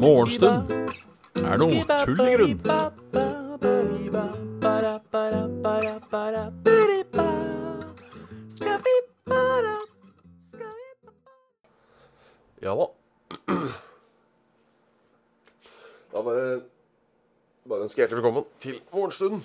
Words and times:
Morgenstund 0.00 0.70
er 1.38 1.60
noe 1.60 1.84
tull 2.04 2.20
i 2.24 2.34
grunn. 2.34 2.58
Ja 12.60 12.74
da. 12.74 12.86
Da 16.10 16.22
bare 16.26 16.60
Bare 17.68 17.84
ønsker 17.86 18.02
hjertelig 18.02 18.22
velkommen 18.24 18.44
til 18.58 18.80
Morgenstunden. 18.90 19.44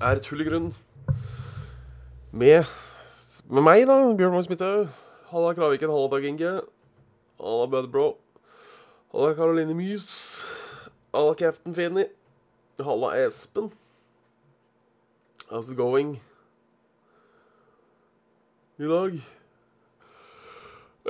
Er 0.00 0.22
tull 0.24 0.40
i 0.40 0.46
grunn. 0.48 0.70
Med 2.32 2.64
Med 3.50 3.62
meg, 3.62 3.86
da. 3.86 3.96
Bjørn 4.14 4.30
Magnus 4.30 4.48
Midthaug. 4.48 4.88
Halla 5.30 5.54
Kraviken. 5.54 5.90
Halla 5.90 6.08
Dag 6.12 6.24
Inge. 6.24 6.52
Halla 7.40 7.66
Budbro. 7.66 8.16
Halla 9.12 9.34
Caroline 9.34 9.74
Mys. 9.74 10.44
Halla 11.14 11.34
Captain 11.34 11.74
Finni. 11.74 12.04
Halla 12.78 13.26
Espen. 13.26 13.72
How's 15.50 15.70
it 15.70 15.76
going? 15.76 16.20
I 18.78 18.86
dag 18.86 19.20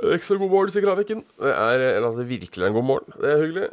en 0.01 0.15
ekstra 0.15 0.37
god 0.39 0.49
morgen, 0.49 0.71
sier 0.73 0.85
Kraviken. 0.85 1.23
Det 1.37 1.51
er 1.51 2.01
altså, 2.01 2.23
virkelig 2.25 2.67
en 2.67 2.73
god 2.73 2.87
morgen. 2.87 3.13
Det 3.21 3.31
er 3.31 3.41
hyggelig. 3.41 3.67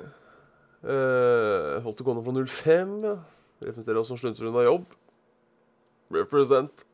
Uh, 0.83 1.83
holdt 1.85 1.99
det 1.99 2.07
gående 2.07 2.24
fra 2.24 2.35
05. 2.45 2.93
Ja. 3.05 3.15
Representerer 3.65 4.01
oss 4.02 4.10
som 4.12 4.19
slunter 4.21 4.51
unna 4.51 4.66
jobb. 4.66 4.85
Represent. 6.15 6.85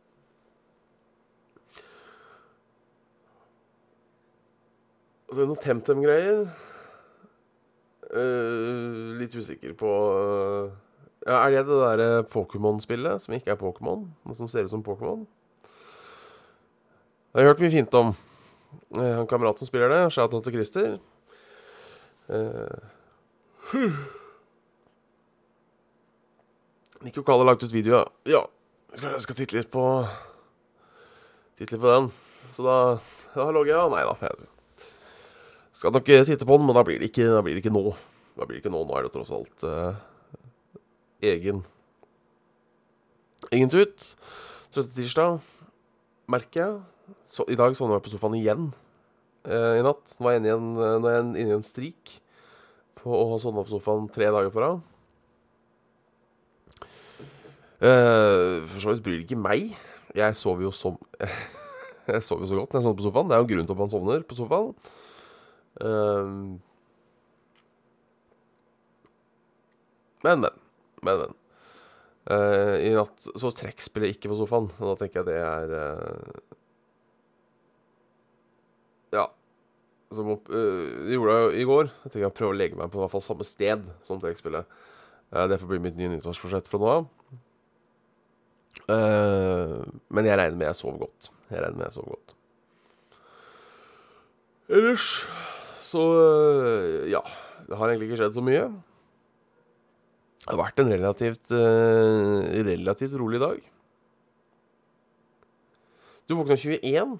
Og 5.34 5.38
så 5.40 5.42
det 5.42 5.50
noen 5.50 5.64
TemTem-greier. 5.64 6.44
Uh, 8.14 9.18
litt 9.18 9.32
usikker 9.34 9.72
på 9.74 9.90
uh, 9.90 10.68
ja, 11.26 11.40
Er 11.40 11.50
det 11.50 11.64
det 11.66 11.78
derre 11.80 12.20
Pokémon-spillet 12.30 13.18
som 13.24 13.34
ikke 13.34 13.50
er 13.50 13.58
Pokémon, 13.58 14.04
men 14.22 14.38
som 14.38 14.46
ser 14.46 14.68
ut 14.68 14.70
som 14.70 14.84
Pokémon? 14.86 15.24
Det 15.64 17.34
har 17.34 17.48
jeg 17.48 17.50
hørt 17.50 17.64
mye 17.64 17.74
fint 17.74 17.98
om. 17.98 18.14
Uh, 18.94 19.10
han 19.24 19.26
kamerat 19.26 19.58
som 19.58 19.66
spiller 19.72 19.90
det, 19.90 20.00
shout-out 20.14 20.46
til 20.46 20.54
Christer. 20.54 21.02
Uh, 22.30 22.78
Nico 27.02 27.26
Kalle 27.26 27.42
har 27.42 27.50
lagt 27.56 27.66
ut 27.66 27.74
video, 27.74 28.06
ja. 28.22 28.46
Skal, 28.94 29.18
Jeg 29.18 29.26
skal 29.26 29.42
titte 29.42 29.58
litt 29.58 29.74
på 29.74 29.82
Titte 31.58 31.74
litt 31.74 31.82
på 31.82 31.90
den. 31.90 32.12
Så 32.54 32.62
da, 32.62 33.02
da 33.34 33.50
logger 33.50 33.74
jeg 33.74 33.82
av. 33.82 33.98
Nei 33.98 34.06
da. 34.06 34.53
Skal 35.84 35.92
nok 35.92 36.06
titte 36.08 36.46
på 36.48 36.56
den, 36.56 36.64
men 36.64 36.72
da 36.72 36.80
blir 36.80 36.96
det 36.96 37.10
ikke, 37.10 37.26
da 37.28 37.42
blir 37.44 37.58
det 37.58 37.60
ikke 37.60 37.74
nå. 37.74 37.90
Da 38.40 38.46
blir 38.48 38.56
det 38.56 38.62
ikke 38.62 38.70
nå. 38.72 38.78
Nå 38.88 38.94
er 38.96 39.04
det 39.04 39.10
tross 39.12 39.28
alt 39.36 39.64
eh, 39.68 39.98
egen 41.28 41.60
Egen 43.52 43.68
tut. 43.68 44.06
Trøtte 44.72 44.96
tirsdag, 44.96 45.36
merker 46.32 46.62
jeg. 46.62 46.80
Så, 47.28 47.44
I 47.52 47.60
dag 47.60 47.76
sovna 47.76 47.98
jeg 47.98 48.06
på 48.06 48.14
sofaen 48.14 48.38
igjen 48.38 48.70
eh, 49.44 49.76
i 49.82 49.84
natt. 49.84 50.16
Nå 50.16 50.32
er 50.32 50.38
jeg 50.38 50.46
inne 50.46 50.96
i 51.04 51.20
en, 51.20 51.36
en 51.58 51.68
strik 51.68 52.16
på 53.02 53.12
å 53.12 53.28
ha 53.34 53.42
sovna 53.44 53.68
på 53.68 53.76
sofaen 53.76 54.08
tre 54.08 54.32
dager 54.32 54.48
på 54.56 54.64
rad. 54.64 54.82
Uh, 57.84 58.64
for 58.72 58.80
så 58.80 58.94
vidt 58.94 59.04
bryr 59.04 59.20
det 59.20 59.28
ikke 59.28 59.44
meg. 59.44 59.76
Jeg 60.16 60.40
sover 60.40 60.64
jo 60.64 60.72
som 60.72 60.96
Jeg 62.08 62.24
sover 62.24 62.48
jo 62.48 62.54
så 62.54 62.62
godt 62.64 62.72
når 62.72 62.80
jeg 62.80 62.88
sovner 62.88 63.02
på 63.04 63.10
sofaen. 63.12 63.28
Det 63.28 63.36
er 63.36 63.44
jo 63.44 63.52
grunnen 63.52 63.68
til 63.68 63.82
at 63.82 63.84
man 63.84 63.98
sovner 63.98 64.30
på 64.32 64.44
sofaen. 64.46 64.94
Uh, 65.80 66.58
men, 70.24 70.44
men. 70.44 70.60
Men, 71.04 71.24
men. 71.24 71.34
Uh, 72.24 72.80
I 72.80 72.92
natt 72.96 73.26
så 73.36 73.50
trekkspillet 73.52 74.14
ikke 74.14 74.30
på 74.32 74.38
sofaen, 74.38 74.70
og 74.78 74.92
da 74.92 74.94
tenker 75.02 75.20
jeg 75.20 75.28
det 75.28 75.40
er 75.44 75.74
Ja. 79.14 79.26
Som 80.14 80.30
opp, 80.36 80.48
uh, 80.48 81.10
gjorde 81.10 81.36
jeg 81.36 81.60
i 81.60 81.68
går. 81.68 81.90
Jeg 81.90 82.10
tenker 82.10 82.26
jeg 82.28 82.36
prøver 82.38 82.54
å 82.54 82.60
legge 82.62 82.78
meg 82.80 82.92
på 82.92 83.00
i 83.00 83.04
hvert 83.04 83.12
fall 83.12 83.24
samme 83.26 83.46
sted 83.46 83.84
som 84.06 84.22
trekkspillet. 84.22 84.80
Uh, 85.34 85.44
det 85.50 85.60
får 85.60 85.70
bli 85.74 85.82
mitt 85.84 85.98
nye 85.98 86.12
nyttårsforsett 86.14 86.70
fra 86.70 86.80
nå 86.80 86.92
av. 86.94 87.10
Uh, 88.84 89.80
men 90.12 90.28
jeg 90.28 90.38
regner 90.40 90.58
med 90.60 90.68
jeg 90.70 90.80
sover 90.80 91.04
godt. 91.06 91.30
Jeg 91.50 91.60
regner 91.60 91.78
med 91.78 91.86
jeg 91.88 91.96
sover 91.98 92.16
godt. 92.16 92.34
Ellers 94.72 95.08
så 95.84 96.00
uh, 96.00 97.04
ja. 97.10 97.20
Det 97.64 97.78
har 97.80 97.88
egentlig 97.88 98.10
ikke 98.10 98.20
skjedd 98.20 98.36
så 98.36 98.44
mye. 98.44 98.64
Det 100.44 100.50
har 100.52 100.60
vært 100.60 100.80
en 100.82 100.92
relativt 100.92 101.52
uh, 101.56 102.40
relativt 102.66 103.16
rolig 103.20 103.40
dag. 103.40 103.62
Du 106.28 106.36
våkna 106.36 106.56
21. 106.60 107.16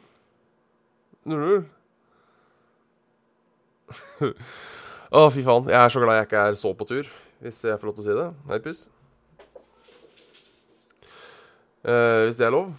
00. 1.25 1.65
Å, 5.15 5.31
fy 5.33 5.45
faen. 5.47 5.69
Jeg 5.71 5.81
er 5.81 5.93
så 5.93 6.01
glad 6.03 6.19
jeg 6.19 6.29
ikke 6.29 6.45
er 6.49 6.59
så 6.59 6.73
på 6.77 6.89
tur, 6.89 7.09
hvis 7.45 7.61
jeg 7.65 7.81
får 7.81 7.89
lov 7.89 7.97
til 7.97 8.05
å 8.05 8.09
si 8.09 8.19
det. 8.21 8.29
Hei, 8.51 8.59
puss. 8.65 8.81
Uh, 11.85 12.25
hvis 12.25 12.41
det 12.41 12.49
er 12.49 12.57
lov. 12.57 12.73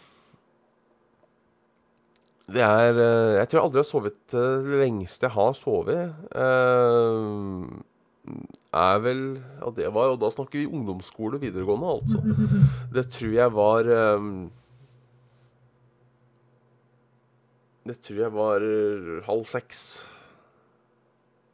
Det 2.46 2.62
er 2.62 2.94
uh, 2.94 3.36
Jeg 3.40 3.48
tror 3.50 3.60
jeg 3.60 3.66
aldri 3.68 3.82
har 3.82 3.88
sovet 3.88 4.36
uh, 4.38 4.62
Det 4.66 4.82
lengste 4.84 5.26
jeg 5.26 5.34
har 5.34 5.56
sovet, 5.58 6.14
er 8.76 9.00
vel 9.02 9.24
Ja, 9.62 9.72
det 9.74 9.90
var 9.96 10.14
Og 10.14 10.20
da 10.22 10.30
snakker 10.34 10.62
vi 10.62 10.68
ungdomsskole 10.70 11.42
videregående, 11.42 11.96
altså. 11.98 12.22
Det 12.96 13.08
tror 13.14 13.34
jeg 13.34 13.56
var 13.56 13.92
Det 17.86 18.00
tror 18.02 18.18
jeg 18.18 18.34
var 18.34 18.64
halv 19.28 19.44
seks. 19.46 19.82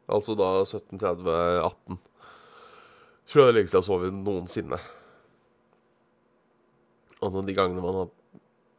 Altså 0.07 0.31
da 0.39 0.45
17.30-18. 0.63 1.97
Tror 3.27 3.41
jeg 3.41 3.49
det 3.49 3.57
lengste 3.57 3.75
jeg 3.75 3.81
har 3.81 3.87
sovet 3.89 4.15
noensinne. 4.15 4.79
Altså 7.19 7.43
de 7.43 7.55
gangene 7.57 7.83
man 7.83 7.99
har 7.99 8.07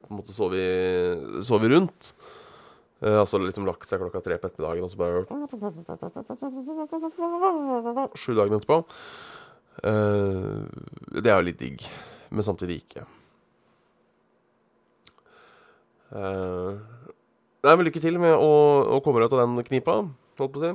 på 0.03 0.11
en 0.11 0.19
måte 0.21 0.35
sovet, 0.37 1.43
sovet 1.47 1.73
rundt. 1.73 2.13
Uh, 3.03 3.19
altså 3.23 3.41
liksom 3.43 3.67
lagt 3.67 3.89
seg 3.89 3.99
klokka 4.03 4.21
tre 4.23 4.37
på 4.39 4.47
ettermiddagen, 4.47 4.85
og 4.87 4.91
så 4.93 4.99
bare 5.01 5.27
Sju 8.15 8.33
dager 8.39 8.55
etterpå. 8.59 8.79
Uh, 9.83 10.63
det 11.19 11.31
er 11.33 11.37
jo 11.41 11.49
litt 11.49 11.59
digg, 11.63 11.83
men 12.31 12.47
samtidig 12.47 12.77
ikke. 12.85 13.03
Uh, 16.13 16.79
nei, 17.65 17.75
men 17.75 17.87
lykke 17.89 18.05
til 18.05 18.21
med 18.23 18.37
å, 18.37 18.53
å 18.99 19.03
komme 19.03 19.19
deg 19.23 19.33
ut 19.33 19.37
av 19.39 19.45
den 19.47 19.67
knipa, 19.67 19.95
holdt 20.39 20.55
på 20.55 20.61
å 20.61 20.67
si. 20.67 20.73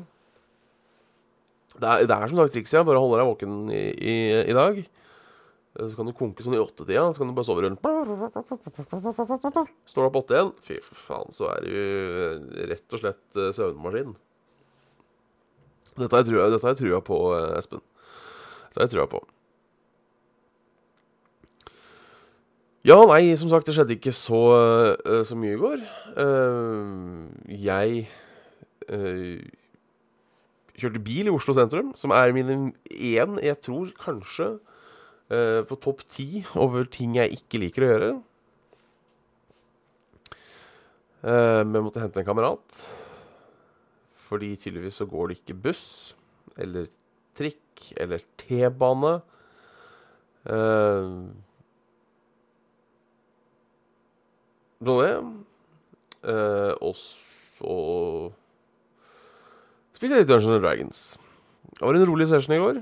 Det 1.77 1.85
er, 1.85 2.07
det 2.09 2.15
er 2.15 2.29
som 2.31 2.39
sagt 2.41 2.55
trikset. 2.55 2.85
Bare 2.87 3.01
holde 3.01 3.19
deg 3.19 3.29
våken 3.29 3.57
i, 3.69 3.83
i, 3.93 4.15
i 4.49 4.55
dag. 4.57 4.79
Så 5.77 5.93
kan 5.93 6.07
du 6.09 6.13
konke 6.17 6.41
sånn 6.41 6.55
i 6.57 6.61
åttetida, 6.61 7.03
så 7.13 7.21
kan 7.21 7.29
du 7.29 7.35
bare 7.37 7.45
sove 7.45 7.61
rundt. 7.61 7.81
Står 9.85 10.01
du 10.01 10.07
opp 10.07 10.19
åtte 10.23 10.33
igjen, 10.33 10.51
fy 10.65 10.75
faen, 11.05 11.29
så 11.35 11.51
er 11.53 11.59
du 11.67 12.65
rett 12.71 12.95
og 12.97 13.01
slett 13.03 13.37
søvnmaskin. 13.53 14.15
Dette 15.97 16.13
har 16.17 16.25
jeg 16.25 16.79
trua 16.81 17.01
på, 17.05 17.17
Espen. 17.59 17.81
Dette 18.69 18.79
har 18.81 18.87
jeg 18.87 18.93
trua 18.95 19.07
på. 19.11 19.21
Ja, 22.87 22.97
nei, 23.09 23.35
som 23.37 23.49
sagt, 23.51 23.67
det 23.67 23.75
skjedde 23.75 23.97
ikke 23.97 24.13
så, 24.15 24.41
så 25.27 25.35
mye 25.37 25.57
i 25.57 25.61
går. 25.61 25.79
Jeg 27.53 28.07
kjørte 30.77 31.01
bil 31.03 31.27
i 31.27 31.33
Oslo 31.33 31.53
sentrum, 31.57 31.93
som 31.99 32.13
er 32.15 32.33
min 32.37 32.71
én, 32.89 33.37
jeg 33.43 33.57
tror 33.65 33.93
kanskje 33.99 34.55
Uh, 35.27 35.61
på 35.67 35.75
topp 35.83 36.05
ti 36.07 36.45
over 36.55 36.87
ting 36.87 37.17
jeg 37.17 37.39
ikke 37.39 37.59
liker 37.59 37.83
å 37.83 37.91
gjøre. 37.91 38.11
Uh, 41.25 41.63
men 41.67 41.83
måtte 41.83 41.99
hente 42.03 42.21
en 42.21 42.27
kamerat. 42.27 42.85
Fordi 44.27 44.53
tydeligvis 44.59 45.01
så 45.01 45.07
går 45.07 45.31
det 45.31 45.39
ikke 45.41 45.59
buss 45.67 45.89
eller 46.57 46.87
trikk 47.37 47.91
eller 47.99 48.23
T-bane. 48.39 49.13
Uh, 50.47 51.27
det. 54.79 55.13
Uh, 56.27 56.73
og 56.81 56.95
så 56.97 57.77
spilte 59.97 60.19
litt 60.19 60.29
Dungeons 60.29 60.57
and 60.57 60.63
Dragons. 60.63 61.01
Det 61.73 61.81
var 61.81 61.97
en 61.97 62.09
rolig 62.09 62.27
session 62.29 62.55
i 62.55 62.61
går. 62.61 62.81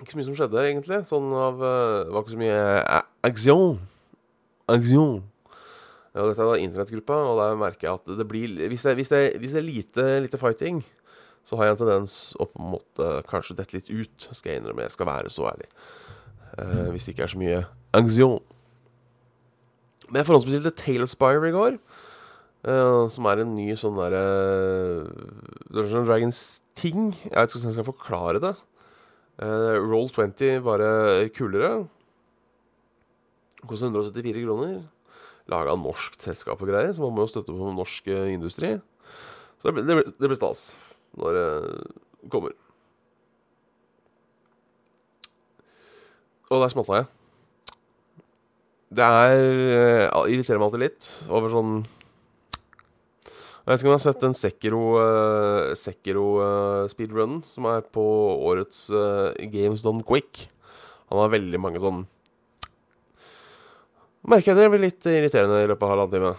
Ikke 0.00 0.12
så 0.12 0.18
mye 0.18 0.28
som 0.28 0.36
skjedde, 0.36 0.64
egentlig. 0.68 1.00
Sånn 1.08 1.30
av 1.32 1.62
uh, 1.62 2.04
Det 2.04 2.12
var 2.12 2.24
ikke 2.24 2.34
så 2.34 2.42
mye 2.42 2.60
uh, 2.82 3.00
action. 3.26 3.78
Action. 4.72 5.18
Ja, 6.16 6.24
dette 6.24 6.40
er 6.40 6.48
da 6.48 6.60
internettgruppa, 6.60 7.16
og 7.30 7.40
der 7.40 7.58
merker 7.60 7.88
jeg 7.88 7.98
at 7.98 8.18
det 8.18 8.26
blir 8.28 8.68
Hvis 8.72 8.86
det, 8.86 8.94
hvis 8.96 9.12
det, 9.12 9.20
hvis 9.40 9.52
det 9.52 9.60
er 9.60 9.66
lite, 9.66 10.06
lite 10.24 10.40
fighting, 10.40 10.80
så 11.46 11.58
har 11.58 11.68
jeg 11.68 11.76
en 11.76 11.80
tendens 11.84 12.34
å 12.40 12.48
på 12.48 12.60
en 12.62 12.72
måte 12.72 13.08
kanskje 13.30 13.56
dette 13.58 13.76
litt 13.76 13.90
ut, 13.92 14.28
skal 14.32 14.52
jeg 14.52 14.62
innrømme. 14.62 14.86
Jeg 14.88 14.96
skal 14.96 15.08
være 15.08 15.32
så 15.32 15.48
ærlig. 15.52 15.68
Uh, 16.56 16.88
hvis 16.94 17.06
det 17.06 17.14
ikke 17.14 17.26
er 17.26 17.32
så 17.34 17.40
mye 17.40 17.62
action. 17.96 18.38
Men 20.08 20.20
jeg 20.20 20.28
forhåndsbestilte 20.28 20.74
Talespire 20.80 21.50
i 21.50 21.54
går. 21.54 21.80
Uh, 22.66 23.06
som 23.12 23.28
er 23.30 23.44
en 23.44 23.52
ny 23.54 23.68
sånn 23.78 23.98
derre 24.00 24.24
Dungeons 25.70 26.08
Dragons-ting. 26.08 27.12
Jeg 27.28 27.30
vet 27.30 27.46
ikke 27.46 27.60
hvordan 27.60 27.70
jeg 27.70 27.78
skal 27.78 27.90
forklare 27.92 28.42
det. 28.42 28.56
Uh, 29.36 29.76
Roll 29.84 30.08
20 30.08 30.62
bare 30.64 31.28
kulere. 31.36 31.86
Koster 33.66 33.90
174 33.90 34.44
kroner. 34.46 34.78
Laga 35.50 35.74
av 35.74 35.82
norsk 35.82 36.16
selskap 36.22 36.62
og 36.62 36.70
greier, 36.70 36.92
så 36.94 37.04
man 37.04 37.14
må 37.14 37.26
jo 37.26 37.30
støtte 37.30 37.54
på 37.54 37.72
norsk 37.76 38.08
eh, 38.10 38.32
industri. 38.34 38.72
Så 39.60 39.68
det 39.68 39.76
blir, 39.76 40.08
det 40.08 40.26
blir, 40.26 40.38
stas 40.38 40.72
når 41.16 41.36
det 41.36 42.30
kommer. 42.32 42.56
Og 46.50 46.64
der 46.64 46.72
smalta 46.72 46.98
jeg. 46.98 47.08
Det 48.96 49.06
er 49.06 50.10
uh, 50.14 50.26
irriterer 50.30 50.58
meg 50.58 50.68
alltid 50.68 50.82
litt 50.82 51.08
over 51.30 51.50
sånn 51.52 51.72
Jeg 53.66 53.72
vet 53.72 53.80
ikke 53.82 53.88
om 53.88 53.96
jeg 53.96 53.98
har 53.98 54.04
sett 54.04 54.20
den 54.22 54.36
Sekiro, 54.38 54.80
uh, 54.94 55.72
Sekiro 55.74 56.26
uh, 56.38 57.40
som 57.50 57.66
er 57.66 57.80
på 57.82 58.02
årets 58.46 58.84
uh, 58.94 59.34
Games 59.50 59.82
Done 59.82 60.06
Quick. 60.06 60.44
Han 61.10 61.18
har 61.18 61.32
veldig 61.34 61.58
mange 61.58 61.82
sånn 61.82 62.04
Merker 64.26 64.52
jeg 64.52 64.58
det 64.58 64.70
blir 64.70 64.84
litt 64.84 65.06
irriterende 65.10 65.64
i 65.64 65.66
løpet 65.70 65.82
av 65.86 65.92
halvannen 65.92 66.14
time. 66.14 66.32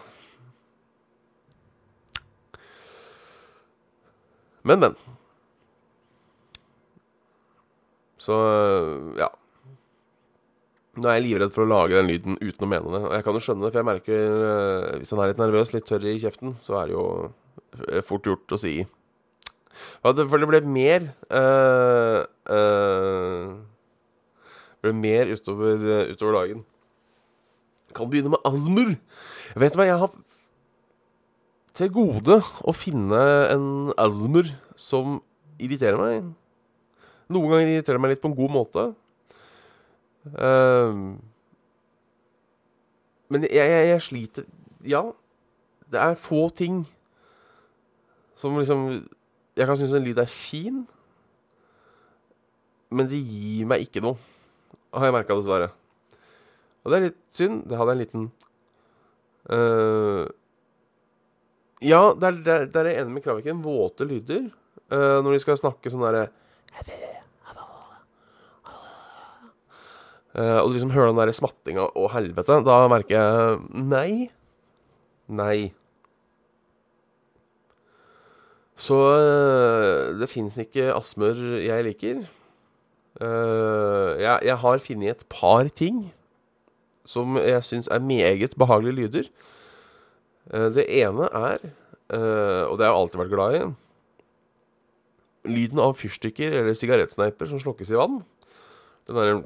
Men, 4.68 4.82
men. 4.84 4.96
Så 8.20 8.40
ja. 9.20 9.30
Nå 10.98 11.06
er 11.06 11.20
jeg 11.20 11.28
livredd 11.28 11.54
for 11.54 11.64
å 11.64 11.70
lage 11.70 11.94
den 11.94 12.10
lyden 12.10 12.38
uten 12.42 12.66
å 12.66 12.70
mene 12.72 12.90
det. 12.90 13.02
Og 13.06 13.12
jeg 13.14 13.26
kan 13.26 13.36
jo 13.38 13.42
skjønne 13.46 13.66
det, 13.66 13.70
for 13.70 13.80
jeg 13.82 13.88
merker 13.88 14.22
eh, 14.50 14.94
hvis 14.98 15.12
han 15.14 15.22
er 15.22 15.32
litt 15.32 15.42
nervøs, 15.42 15.74
litt 15.76 15.86
tørr 15.86 16.08
i 16.10 16.18
kjeften, 16.24 16.56
så 16.58 16.80
er 16.82 16.90
det 16.90 16.96
jo 16.96 17.08
eh, 17.28 18.02
fort 18.06 18.30
gjort 18.30 18.56
å 18.58 18.62
si. 18.62 18.80
For 20.02 20.18
det 20.18 20.26
ble 20.50 20.62
mer 20.66 21.06
uh, 21.30 22.24
uh, 22.50 23.52
ble 24.82 24.94
mer 24.98 25.30
utover, 25.36 25.86
utover 26.10 26.40
dagen. 26.40 26.64
Kan 27.94 28.10
begynne 28.10 28.34
med 28.34 28.48
Azmur. 28.48 28.96
Vet 29.54 29.76
du 29.76 29.80
hva, 29.80 29.86
jeg 29.86 30.02
har 30.02 30.16
til 31.78 31.94
gode 31.94 32.40
å 32.42 32.74
finne 32.74 33.22
en 33.54 33.68
Azmur 34.02 34.50
som 34.80 35.20
irriterer 35.62 36.00
meg. 36.02 36.32
Noen 37.30 37.52
ganger 37.52 37.76
irriterer 37.76 38.02
meg 38.02 38.16
litt 38.16 38.24
på 38.24 38.32
en 38.32 38.38
god 38.38 38.54
måte. 38.54 38.88
Uh, 40.36 41.16
men 43.32 43.44
jeg, 43.48 43.56
jeg, 43.56 43.88
jeg, 43.92 44.04
sliter 44.06 44.46
Ja, 44.88 45.04
det 45.92 46.00
er 46.00 46.20
få 46.20 46.48
ting 46.56 46.86
som 48.38 48.58
liksom 48.60 48.88
Jeg 49.58 49.68
kan 49.68 49.78
synes 49.80 49.96
en 49.98 50.06
lyd 50.06 50.20
er 50.22 50.30
fin, 50.30 50.84
men 52.94 53.08
det 53.10 53.18
gir 53.18 53.66
meg 53.68 53.88
ikke 53.88 54.04
noe, 54.06 54.20
har 54.94 55.10
jeg 55.10 55.16
merka, 55.16 55.36
dessverre. 55.36 55.72
Og 56.86 56.94
det 56.94 57.00
er 57.00 57.06
litt 57.08 57.18
synd. 57.34 57.64
Det 57.68 57.80
hadde 57.80 57.96
en 57.96 58.00
liten 58.04 58.28
uh, 59.50 60.30
Ja, 61.82 62.14
det 62.14 62.30
er, 62.30 62.38
det, 62.46 62.60
er, 62.70 62.86
er 62.86 63.02
enig 63.02 63.18
med 63.18 63.26
Kraviken. 63.26 63.66
Våte 63.66 64.06
lyder. 64.08 64.46
Uh, 64.94 65.18
når 65.26 65.36
de 65.36 65.42
skal 65.44 65.60
snakke 65.60 65.92
sånn 65.92 66.06
derre 66.06 66.30
Uh, 70.38 70.60
og 70.62 70.69
du 70.69 70.75
liksom 70.75 70.94
hører 70.94 71.10
den 71.10 71.18
der 71.18 71.34
smattinga 71.34 71.88
og 71.98 72.12
helvete. 72.13 72.60
Da 72.66 72.78
merker 72.92 73.16
jeg 73.18 73.62
Nei. 73.89 74.12
Nei. 75.34 75.72
Så 78.78 78.98
uh, 79.18 80.13
det 80.19 80.30
fins 80.30 80.60
ikke 80.62 80.92
astmer 80.94 81.39
jeg 81.63 81.88
liker. 81.89 82.22
Uh, 83.18 84.13
jeg, 84.22 84.45
jeg, 84.45 84.60
har 84.62 84.86
funnet 84.86 85.16
et 85.16 85.25
par 85.34 85.72
ting 85.74 86.06
som 87.07 87.40
jeg 87.42 87.66
syns 87.66 87.90
er 87.90 88.04
meget 88.04 88.54
behagelige 88.60 89.00
lyder. 89.00 89.28
det 90.75 90.83
ene 90.92 91.28
er, 91.31 91.62
og 92.68 92.74
det 92.78 92.83
har 92.83 92.92
jeg 92.92 93.00
alltid 93.00 93.19
vært 93.22 93.31
glad 93.31 93.56
i, 93.56 93.62
lyden 95.48 95.80
av 95.80 95.95
fyrstikker 95.95 96.51
eller 96.60 96.75
sigarettsneiper 96.75 97.48
som 97.48 97.62
slokkes 97.63 97.94
i 97.95 98.00
vann. 98.00 98.19
Den 99.07 99.16
derre 99.16 99.38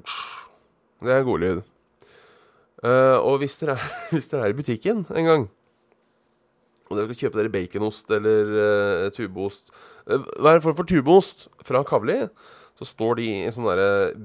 det 1.02 1.14
er 1.16 1.26
god 1.26 1.42
lyd. 1.42 1.62
Uh, 2.82 3.18
og 3.22 3.42
hvis 3.42 3.60
dere, 3.62 3.78
er, 3.78 3.90
hvis 4.14 4.30
dere, 4.32 4.48
er, 4.48 4.54
i 4.54 4.58
butikken 4.58 5.04
en 5.14 5.28
gang, 5.30 5.48
og 6.90 6.98
dere 6.98 7.12
skal 7.12 7.28
kjøpe 7.28 7.40
dere 7.40 7.54
baconost 7.54 8.10
eller 8.12 8.54
uh, 8.58 9.10
tubeost 9.16 9.70
uh, 10.10 10.18
Hva 10.42 10.52
er 10.52 10.60
det 10.60 10.66
for, 10.66 10.88
tubeost 10.90 11.46
fra 11.66 11.84
Kavli? 11.88 12.18
Så 12.80 12.90
står 12.90 13.20
de 13.20 13.28
i 13.44 13.52
sånne 13.54 13.76
der 13.78 14.16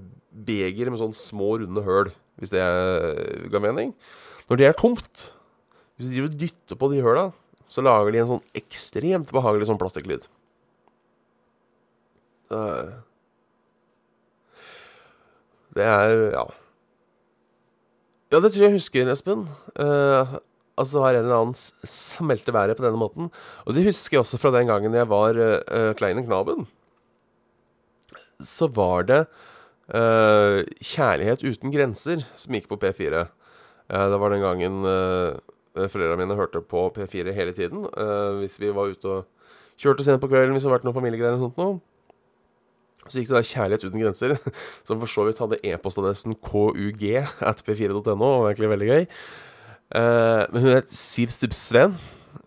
beger 0.47 0.89
med 0.89 1.01
sånne 1.01 1.17
små, 1.17 1.57
runde 1.61 1.85
høl, 1.85 2.11
hvis 2.41 2.53
det 2.53 2.63
ga 3.53 3.61
mening. 3.61 3.93
Når 4.49 4.61
det 4.61 4.69
er 4.69 4.77
tomt, 4.79 5.27
hvis 5.97 6.13
de 6.13 6.25
dytter 6.45 6.79
på 6.81 6.89
de 6.93 7.03
høla, 7.05 7.31
så 7.73 7.85
lager 7.85 8.13
de 8.13 8.21
en 8.23 8.31
sånn 8.35 8.45
ekstremt 8.57 9.33
behagelig 9.35 9.69
sånn 9.69 9.81
plastikklyd. 9.81 10.29
Det 15.77 15.85
er 15.85 16.33
Ja. 16.33 16.47
Ja, 18.33 18.41
det 18.43 18.51
tror 18.51 18.65
jeg 18.65 18.73
jeg 18.73 18.79
husker, 18.81 19.09
Espen. 19.13 19.45
Uh, 19.79 20.39
altså 20.75 21.03
har 21.05 21.15
en 21.15 21.27
eller 21.29 21.37
annen 21.37 21.59
smelte 21.87 22.55
været 22.55 22.75
på 22.79 22.83
denne 22.83 22.99
måten. 22.99 23.29
Og 23.65 23.77
det 23.77 23.85
husker 23.87 24.17
jeg 24.17 24.25
også 24.25 24.41
fra 24.43 24.51
den 24.57 24.67
gangen 24.67 24.97
jeg 24.99 25.09
var 25.09 25.39
uh, 25.39 25.93
Kleine 25.95 26.25
Knaben. 26.27 26.67
Så 28.43 28.67
var 28.67 29.07
det 29.07 29.21
uh, 29.95 30.67
Kjærlighet 30.83 31.47
uten 31.47 31.71
grenser 31.71 32.27
som 32.35 32.59
gikk 32.59 32.67
på 32.73 32.81
P4. 32.83 33.29
Uh, 33.95 34.07
det 34.11 34.19
var 34.19 34.35
den 34.35 34.43
gangen 34.43 34.83
uh, 34.83 35.39
foreldrene 35.77 36.25
mine 36.25 36.41
hørte 36.41 36.65
på 36.67 36.89
P4 36.97 37.31
hele 37.37 37.53
tiden. 37.55 37.87
hvis 38.41 38.59
vi 38.59 38.73
var 38.73 38.89
ute 38.89 39.07
og 39.07 39.27
kjørte 39.77 40.03
sent 40.03 40.21
på 40.23 40.29
kvelden, 40.33 40.55
hvis 40.57 40.65
det 40.65 40.71
hadde 40.71 40.79
vært 40.81 40.87
noen 40.89 40.97
familiegreier 40.97 41.37
og 41.37 41.43
sånt 41.47 41.59
noe. 41.61 41.79
Så 43.07 43.21
gikk 43.21 43.31
det 43.31 43.37
da 43.39 43.47
Kjærlighet 43.47 43.87
uten 43.87 44.03
grenser, 44.03 44.37
som 44.87 45.01
for 45.03 45.11
så 45.11 45.27
vidt 45.29 45.41
hadde 45.43 45.61
e-postadressen 45.67 46.37
kug 46.43 47.05
at 47.07 47.63
p4.no, 47.67 48.15
og 48.15 48.45
var 48.45 48.53
egentlig 48.53 48.73
veldig 48.75 48.89
gøy. 48.91 49.07
Uh, 49.95 50.43
men 50.51 50.65
hun 50.65 50.73
het 50.75 50.91
Siv 50.91 51.31
Stubbsveen, 51.31 51.95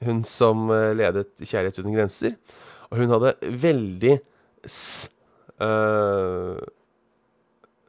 hun 0.05 0.23
som 0.27 0.67
uh, 0.71 0.91
ledet 0.97 1.31
Kjærlighet 1.39 1.79
uten 1.79 1.95
grenser. 1.95 2.35
Og 2.91 3.03
hun 3.03 3.15
hadde 3.15 3.35
veldig 3.67 4.17
s... 4.67 5.09
Uh, 5.59 6.59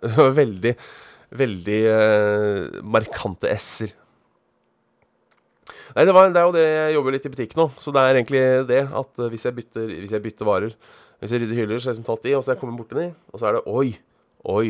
veldig, 0.40 0.74
veldig 1.36 1.80
markante 2.88 3.50
s-er. 3.52 3.92
Nei, 5.96 6.06
det, 6.06 6.14
var, 6.14 6.30
det, 6.30 6.40
er 6.40 6.48
jo 6.48 6.54
det 6.54 6.64
jeg 6.66 6.96
jobber 6.96 7.14
litt 7.16 7.26
i 7.26 7.32
butikk 7.32 7.54
nå. 7.58 7.66
Så 7.82 7.92
det 7.94 8.02
er 8.02 8.18
egentlig 8.18 8.42
det 8.70 8.82
at 9.00 9.22
hvis 9.32 9.46
jeg 9.48 9.56
bytter, 9.56 9.94
hvis 10.00 10.14
jeg 10.14 10.24
bytter 10.24 10.48
varer 10.48 10.76
hvis 11.20 11.34
jeg 11.34 11.42
rydder 11.42 11.58
hyller, 11.58 11.80
så 11.80 11.90
er 11.90 11.92
jeg 11.92 11.98
liksom 11.98 12.08
tatt 12.08 12.22
de, 12.24 12.32
og 12.36 12.44
så 12.44 12.50
er 12.50 12.54
jeg 12.54 12.60
kommet 12.62 12.80
borti 12.80 12.96
de, 12.96 13.10
og 13.28 13.40
så 13.40 13.48
er 13.48 13.56
det 13.58 13.60
oi, 13.68 13.88
oi. 14.48 14.68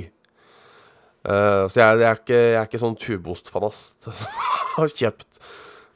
Uh, 1.20 1.68
så 1.70 1.78
jeg, 1.78 1.98
jeg, 2.00 2.06
er 2.08 2.18
ikke, 2.18 2.34
jeg, 2.34 2.56
er 2.58 2.66
ikke, 2.66 2.80
sånn 2.82 2.96
tubostfanast 2.98 4.08
som 4.22 4.38
har 4.78 4.88
kjøpt 4.88 5.40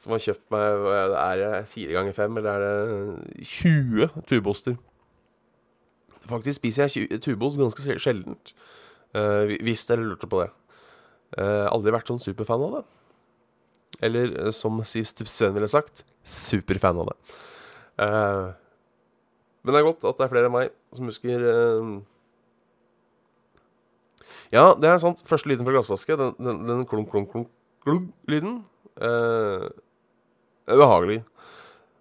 Som 0.03 0.13
har 0.13 0.21
kjøpt 0.21 0.43
meg 0.53 0.83
Er 1.17 1.39
det 1.39 1.49
fire 1.71 1.95
ganger 1.95 2.13
fem, 2.13 2.37
eller 2.37 2.51
er 2.51 2.65
det 2.85 3.47
20 3.49 4.21
tuboster? 4.29 4.75
Faktisk 6.29 6.61
spiser 6.61 6.93
jeg 6.93 7.19
tubost 7.25 7.57
ganske 7.57 7.97
sjeldent. 8.01 8.53
Uh, 9.17 9.57
hvis 9.65 9.83
dere 9.89 10.05
lurte 10.05 10.29
på 10.29 10.43
det. 10.43 10.51
Uh, 11.35 11.67
aldri 11.73 11.93
vært 11.93 12.09
sånn 12.09 12.21
superfan 12.21 12.63
av 12.65 12.77
det. 12.77 12.85
Eller 14.03 14.51
som 14.55 14.81
Siv 14.87 15.07
Stubsøen 15.07 15.55
ville 15.55 15.69
sagt, 15.71 16.03
superfan 16.25 16.99
av 17.03 17.11
det. 17.11 17.17
Uh, 17.95 18.47
men 19.63 19.73
det 19.73 19.79
er 19.79 19.87
godt 19.87 20.03
at 20.05 20.19
det 20.19 20.25
er 20.25 20.33
flere 20.33 20.49
enn 20.49 20.55
meg 20.55 20.73
som 20.95 21.07
husker 21.09 21.45
uh... 21.47 21.95
Ja, 24.53 24.73
det 24.77 24.89
er 24.89 24.99
sant. 25.01 25.23
Første 25.25 25.49
lyden 25.49 25.65
fra 25.65 25.73
glassflaske, 25.73 26.17
den, 26.19 26.35
den, 26.37 26.61
den 26.67 26.83
klunk, 26.89 27.09
klunk, 27.11 27.31
klunk, 27.31 27.49
klunk-lyden, 27.85 28.59
uh, 29.01 29.65
er. 30.69 31.23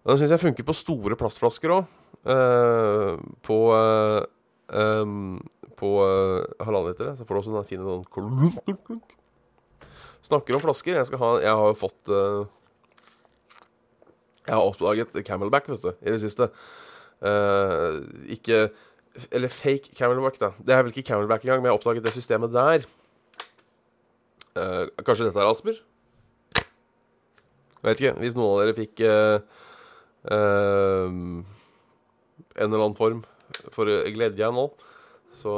Den 0.05 0.21
syns 0.21 0.35
jeg 0.35 0.43
funker 0.43 0.67
på 0.67 0.77
store 0.77 1.17
plastflasker 1.21 1.73
òg. 1.73 1.91
Uh, 2.25 3.21
på 3.45 3.59
um, 4.73 5.35
På 5.77 5.91
halvannen 6.61 6.93
liter. 6.93 7.13
Så 7.19 7.27
får 7.27 7.35
du 7.35 7.41
også 7.41 7.57
den 7.57 7.69
fine 7.69 7.89
sånn 7.89 8.07
klunk, 8.13 8.61
klunk, 8.65 8.85
klunk. 8.87 9.17
Snakker 10.25 10.57
om 10.57 10.63
flasker. 10.65 10.97
Jeg, 10.97 11.21
ha, 11.21 11.31
jeg 11.45 11.59
har 11.61 11.69
jo 11.69 11.77
fått 11.77 12.13
Jeg 14.45 14.55
har 14.55 14.65
oppdaget 14.65 15.19
Camelback, 15.27 15.69
vet 15.69 15.85
du, 15.85 15.93
i 16.01 16.13
det 16.15 16.21
siste. 16.23 16.49
Uh, 17.25 18.05
ikke 18.29 18.69
Eller 19.31 19.49
fake 19.49 19.95
Camelback, 19.97 20.39
da. 20.41 20.53
Det 20.59 20.75
er 20.75 20.83
vel 20.83 20.93
ikke 20.93 21.07
Camelback 21.13 21.45
engang, 21.45 21.63
men 21.63 21.71
jeg 21.71 21.75
har 21.75 21.81
oppdaget 21.81 22.05
det 22.05 22.15
systemet 22.17 22.53
der. 22.53 22.87
Uh, 24.59 24.91
kanskje 25.07 25.29
dette 25.29 25.41
er 25.41 25.51
Asper? 25.51 25.79
Jeg 26.57 27.91
vet 27.91 28.01
ikke. 28.01 28.17
Hvis 28.23 28.37
noen 28.37 28.51
av 28.55 28.63
dere 28.65 28.77
fikk 28.79 28.97
en 30.25 31.45
eller 32.57 32.81
annen 32.81 32.97
form 32.97 33.21
for 33.75 33.85
glede 34.15 34.49
nå, 34.57 34.65
så, 35.37 35.53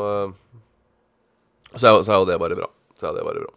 så 1.76 1.92
er 1.94 2.18
jo 2.18 2.26
det 2.26 2.40
bare 2.42 2.58
bra. 2.58 2.66
Så 2.98 3.08
er 3.08 3.14
det 3.14 3.26
bare 3.28 3.44
bra. 3.46 3.54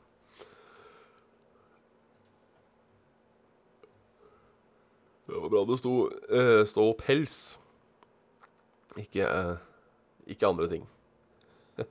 Det 5.29 5.38
var 5.38 5.50
bra 5.50 5.65
det 5.69 5.77
sto, 5.77 6.09
eh, 6.33 6.63
stå 6.65 6.83
pels. 6.98 7.59
Ikke, 8.98 9.27
eh, 9.27 9.57
ikke 10.33 10.48
andre 10.50 10.69
ting. 10.69 10.88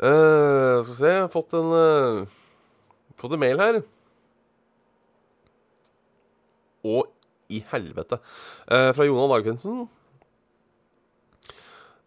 Eh, 0.00 0.80
skal 0.80 0.86
vi 0.86 0.94
se, 0.96 1.08
jeg 1.12 1.20
har 1.20 1.26
fått 1.28 1.52
en 1.58 1.72
eh, 1.76 2.20
Fått 3.20 3.34
en 3.36 3.42
mail 3.42 3.58
her. 3.60 3.78
Å, 6.88 7.02
i 7.52 7.58
helvete. 7.68 8.16
Eh, 8.64 8.86
fra 8.96 9.04
Jonan 9.04 9.28
Dagfinsen. 9.28 9.82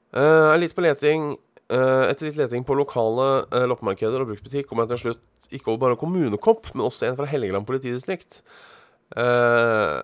Eh, 0.10 0.48
er 0.50 0.58
litt 0.58 0.74
på 0.74 0.82
leting 0.82 1.36
Etter 1.72 2.27
litt 2.27 2.39
leting 2.41 2.65
på 2.67 2.75
lokale 2.75 3.46
eh, 3.53 3.63
loppemarkeder 3.70 4.22
og 4.22 4.34
bruktbutikk 4.34 4.67
kom 4.70 4.82
jeg 4.84 4.91
til 4.91 5.01
slutt 5.05 5.22
ikke 5.53 5.72
over 5.72 5.82
bare 5.86 6.00
kommunekopp, 6.00 6.72
men 6.74 6.88
også 6.88 7.08
en 7.08 7.17
fra 7.17 7.27
Helgeland 7.29 7.67
politidistrikt. 7.70 8.41
Eh, 9.17 10.00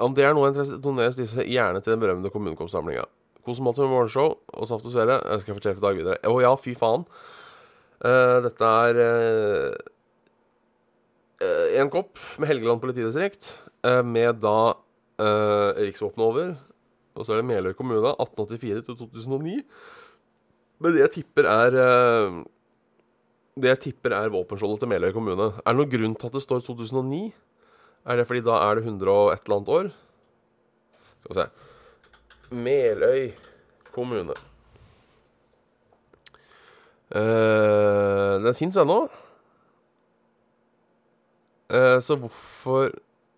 om 0.00 0.16
det 0.16 0.24
er 0.24 0.36
noe 0.36 0.50
interesse, 0.50 0.78
doneres 0.82 1.18
disse 1.18 1.44
gjerne 1.44 1.82
til 1.84 1.94
den 1.94 2.02
berømte 2.02 2.32
kommunekoppsamlinga. 2.32 3.06
Kos 3.44 3.60
mat 3.64 3.78
med 3.80 3.92
morgenshow 3.92 4.34
og 4.36 4.68
saft 4.68 4.86
og 4.88 4.92
svele. 4.92 5.16
Jeg 5.24 5.44
skal 5.44 5.56
fortelle 5.56 5.78
for 5.78 5.86
Dag 5.86 6.00
videre. 6.00 6.18
Å 6.28 6.42
ja, 6.44 6.52
fy 6.60 6.74
faen. 6.78 7.06
Eh, 8.04 8.36
dette 8.44 8.72
er 8.86 9.00
eh, 9.04 9.74
eh, 11.44 11.78
en 11.80 11.92
kopp 11.92 12.20
med 12.40 12.48
Helgeland 12.52 12.82
politidistrikt, 12.84 13.54
eh, 13.84 14.02
med 14.04 14.40
da 14.44 14.58
riksvåpenet 15.20 16.24
over. 16.24 16.52
Og 17.12 17.26
så 17.26 17.34
er 17.34 17.42
det 17.42 17.48
Meløy 17.50 17.74
kommune, 17.76 18.14
1884 18.14 18.86
til 18.86 18.96
2009. 18.96 19.58
Men 20.80 20.96
det 20.96 21.04
jeg 21.04 21.14
tipper 21.18 21.48
er 21.50 21.76
eh, 21.76 22.36
Det 23.60 23.72
jeg 23.74 23.82
tipper 23.86 24.14
er 24.16 24.32
våpenskjoldet 24.32 24.84
til 24.84 24.90
Meløy 24.92 25.12
kommune. 25.12 25.50
Er 25.60 25.74
det 25.74 25.78
noen 25.78 25.92
grunn 25.92 26.14
til 26.16 26.30
at 26.30 26.38
det 26.38 26.44
står 26.44 26.62
2009? 26.64 27.24
Er 28.08 28.16
det 28.16 28.26
fordi 28.28 28.44
da 28.46 28.56
er 28.64 28.78
det 28.78 28.86
100 28.86 29.12
og 29.12 29.32
et 29.34 29.42
eller 29.44 29.58
annet 29.58 29.74
år? 29.76 29.90
Skal 31.20 31.34
vi 31.34 31.40
se 31.40 31.48
Meløy 32.50 33.26
kommune. 33.94 34.34
Uh, 37.10 38.38
den 38.42 38.54
fins 38.54 38.78
ennå. 38.78 39.02
Uh, 41.70 41.98
så 42.02 42.16
hvorfor 42.16 42.90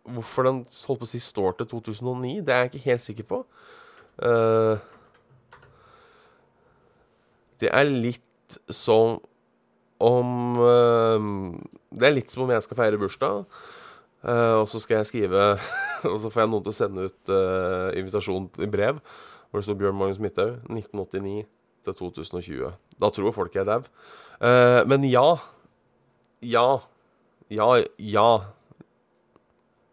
Hvorfor 0.03 0.43
den 0.43 0.57
holdt 0.67 0.99
på 0.99 1.07
å 1.07 1.09
si 1.09 1.21
står 1.23 1.53
til 1.61 1.69
2009, 1.71 2.41
det 2.43 2.51
er 2.51 2.65
jeg 2.65 2.73
ikke 2.73 2.89
helt 2.89 3.05
sikker 3.05 3.27
på. 3.29 3.37
Eh, 4.19 4.81
det 7.63 7.71
er 7.71 7.87
litt 7.89 8.59
som 8.73 9.21
om 10.03 10.59
eh, 10.59 11.29
Det 11.93 12.09
er 12.09 12.17
litt 12.17 12.33
som 12.33 12.45
om 12.45 12.53
jeg 12.53 12.65
skal 12.67 12.79
feire 12.81 13.01
bursdag, 13.01 13.45
eh, 14.27 14.55
og 14.59 14.67
så 14.71 14.81
skal 14.83 15.01
jeg 15.01 15.11
skrive 15.13 15.45
Og 16.13 16.19
så 16.23 16.33
får 16.33 16.45
jeg 16.45 16.53
noen 16.53 16.65
til 16.67 16.75
å 16.75 16.79
sende 16.81 17.07
ut 17.09 17.33
eh, 17.33 18.01
invitasjon 18.01 18.51
i 18.65 18.71
brev 18.71 19.03
hvor 19.53 19.61
det 19.61 19.67
står 19.67 19.77
Bjørn 19.83 19.99
Magnus 19.99 20.17
Midthaug 20.17 20.63
1989 20.73 21.43
til 21.85 21.95
2020. 21.99 22.71
Da 23.05 23.11
tror 23.13 23.35
folk 23.37 23.53
jeg 23.53 23.67
er 23.67 23.69
dau. 23.69 23.83
Men 24.89 25.05
ja. 25.05 25.27
Ja. 26.41 26.81
Ja, 27.53 27.67
ja. 28.01 28.31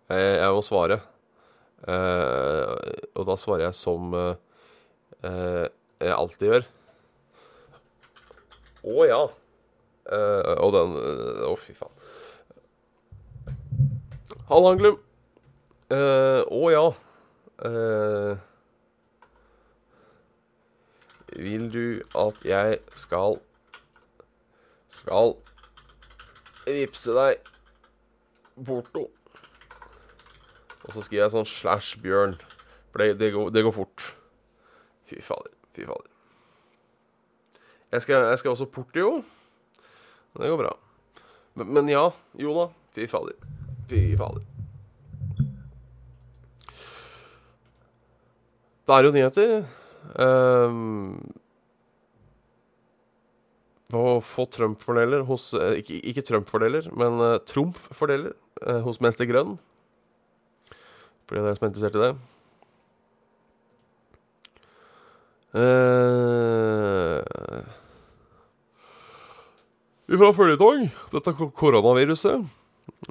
Jeg, 0.07 0.53
må 0.55 0.63
svare. 0.63 1.01
Og 1.83 3.27
da 3.27 3.35
svarer 3.43 3.65
jeg 3.65 3.75
som 3.81 4.15
jeg 5.19 6.15
alltid 6.15 6.53
gjør. 6.53 6.69
Å 8.89 9.05
ja. 9.07 9.21
Uh, 10.09 10.55
og 10.65 10.73
den 10.73 10.95
eh, 10.97 11.43
Å, 11.45 11.53
fy 11.61 11.75
faen. 11.77 11.93
Halla, 14.49 14.71
Anglum. 14.73 14.97
Eh, 15.93 16.41
Å 16.49 16.69
ja. 16.73 16.85
Eh, 17.65 18.39
vil 21.37 21.67
du 21.73 22.01
at 22.17 22.41
jeg 22.47 22.79
skal 22.97 23.37
Skal 24.89 25.35
vippse 26.65 27.13
deg 27.13 27.45
porto? 28.65 29.07
Og 30.85 30.93
så 30.95 31.03
skriver 31.05 31.27
jeg 31.27 31.35
sånn 31.35 31.49
slash 31.49 31.99
Bjørn. 32.01 32.39
For 32.89 33.03
det, 33.03 33.19
det, 33.21 33.33
går, 33.35 33.51
det 33.53 33.65
går 33.65 33.75
fort. 33.75 34.13
Fy 35.09 35.21
fader. 35.21 35.53
Fy 35.77 35.85
fader. 35.85 36.08
Jeg 37.89 38.05
skal, 38.05 38.29
jeg 38.29 38.39
skal 38.41 38.53
også 38.53 38.69
Portio. 38.69 39.23
Det 40.37 40.49
går 40.49 40.61
bra. 40.61 40.75
Men, 41.57 41.73
men 41.73 41.89
ja, 41.89 42.05
Jona. 42.37 42.69
Fy 42.93 43.07
fader. 43.09 43.35
Fy 43.89 44.15
fader. 44.17 44.45
Det 48.89 48.95
er 48.95 49.05
jo 49.05 49.11
nyheter. 49.13 49.51
Um, 50.17 51.19
å 53.93 54.19
få 54.25 54.45
Trump-fordeler 54.53 55.25
hos 55.27 55.49
eh, 55.57 55.81
Ikke, 55.81 55.97
ikke 56.09 56.23
Trump-fordeler, 56.25 56.87
men 56.97 57.17
uh, 57.21 57.41
Trump-fordeler 57.45 58.33
uh, 58.63 58.79
hos 58.85 59.01
Mester 59.01 59.25
Grønn. 59.29 59.57
For 61.25 61.35
de 61.35 61.41
er 61.41 61.45
dere 61.49 61.57
som 61.57 61.65
er 61.65 61.71
interessert 61.73 61.97
i 61.97 62.03
det. 62.05 62.13
Uh, 65.57 67.19
vi 70.09 70.17
får 70.17 70.25
ha 70.25 70.35
føljetong. 70.35 70.87
Dette 71.13 71.31
er 71.31 71.51
koronaviruset. 71.61 72.45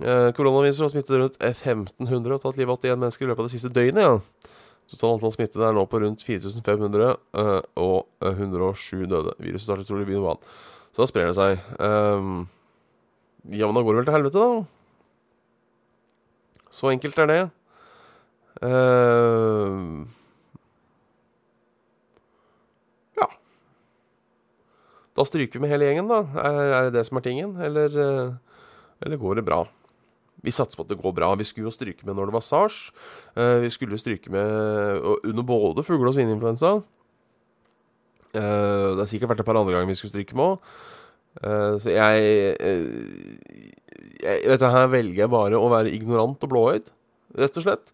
Eh, 0.03 0.29
koronaviruset 0.35 0.83
har 0.83 0.93
smittet 0.93 1.21
rundt 1.21 1.39
1500 1.39 2.35
og 2.35 2.43
tatt 2.43 2.59
livet 2.59 2.75
av 2.75 2.81
81 2.83 3.03
mennesker 3.05 3.27
i 3.27 3.31
løpet 3.31 3.45
av 3.45 3.49
det 3.49 3.55
siste 3.55 3.73
døgnet. 3.75 4.03
ja. 4.03 4.55
Totalt 4.89 5.19
antall 5.19 5.35
smittede 5.35 5.67
er 5.69 5.75
nå 5.77 5.85
på 5.85 6.01
rundt 6.01 6.25
4500 6.25 7.11
eh, 7.13 7.61
og 7.77 8.09
107 8.25 9.05
døde. 9.07 9.37
Viruset 9.39 9.69
startet 9.69 9.89
trolig 9.91 10.07
i 10.07 10.11
byen 10.11 10.25
Wuhan. 10.25 10.41
Så 10.91 11.05
da 11.05 11.09
sprer 11.11 11.29
det 11.29 11.37
seg. 11.37 11.61
Eh, 11.77 12.29
ja, 13.61 13.69
men 13.69 13.77
da 13.77 13.85
går 13.85 13.95
det 13.95 14.01
vel 14.01 14.09
til 14.09 14.17
helvete, 14.17 14.43
da. 14.43 14.51
Så 16.73 16.91
enkelt 16.93 17.19
er 17.23 17.31
det. 17.31 17.43
Uh, 18.59 20.03
Da 25.19 25.25
stryker 25.27 25.59
vi 25.59 25.65
med 25.65 25.73
hele 25.73 25.89
gjengen, 25.89 26.07
da. 26.07 26.21
Er, 26.39 26.57
er 26.63 26.85
det 26.87 26.95
det 26.95 27.03
som 27.09 27.19
er 27.19 27.25
tingen? 27.27 27.57
Eller, 27.65 27.95
uh, 27.99 28.37
eller 29.03 29.19
går 29.19 29.41
det 29.41 29.47
bra? 29.49 29.65
Vi 30.47 30.55
satser 30.55 30.79
på 30.79 30.85
at 30.87 30.93
det 30.93 31.01
går 31.01 31.17
bra. 31.17 31.33
Vi 31.35 31.47
skulle 31.49 31.67
jo 31.67 31.75
stryke 31.75 32.07
med 32.07 32.15
når 32.15 32.31
det 32.31 32.37
var 32.37 32.45
sars. 32.47 32.77
Uh, 33.35 33.59
vi 33.65 33.73
skulle 33.75 33.99
stryke 33.99 34.31
med 34.31 34.47
under 35.27 35.43
både 35.47 35.83
fugle- 35.83 36.13
og 36.13 36.15
svineinfluensa. 36.15 36.77
Uh, 38.29 38.95
det 38.95 39.03
har 39.03 39.11
sikkert 39.11 39.33
vært 39.33 39.43
et 39.43 39.49
par 39.49 39.59
andre 39.59 39.75
ganger 39.75 39.91
vi 39.91 39.99
skulle 39.99 40.15
stryke 40.15 40.39
med 40.39 40.53
òg. 40.53 40.71
Så 41.39 41.93
jeg, 41.93 42.23
jeg 42.59 42.79
Vet 44.49 44.59
du, 44.59 44.65
Her 44.67 44.89
velger 44.91 45.21
jeg 45.21 45.31
bare 45.31 45.59
å 45.61 45.69
være 45.71 45.93
ignorant 45.95 46.43
og 46.43 46.51
blåøyd, 46.51 46.89
rett 47.39 47.61
og 47.61 47.63
slett. 47.63 47.93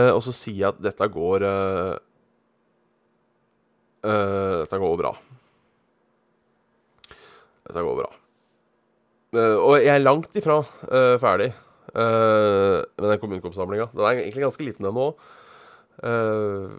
og 0.00 0.22
så 0.24 0.32
sier 0.32 0.62
jeg 0.62 0.68
at 0.70 0.80
dette 0.86 1.08
går 1.12 1.44
Dette 4.00 4.80
går 4.80 4.96
bra. 5.02 5.12
Dette 7.70 7.86
går 7.86 8.02
bra. 8.02 8.12
og 9.62 9.74
jeg 9.78 9.94
er 9.94 10.02
langt 10.02 10.34
ifra 10.36 10.60
ferdig. 11.22 11.52
Uh, 11.90 12.86
med 12.98 13.10
den 13.10 13.18
kommunekoppsamlinga. 13.18 13.88
Den 13.92 14.00
er 14.00 14.20
egentlig 14.20 14.44
ganske 14.44 14.64
liten, 14.64 14.86
òg. 14.86 15.18
Uh, 16.04 16.78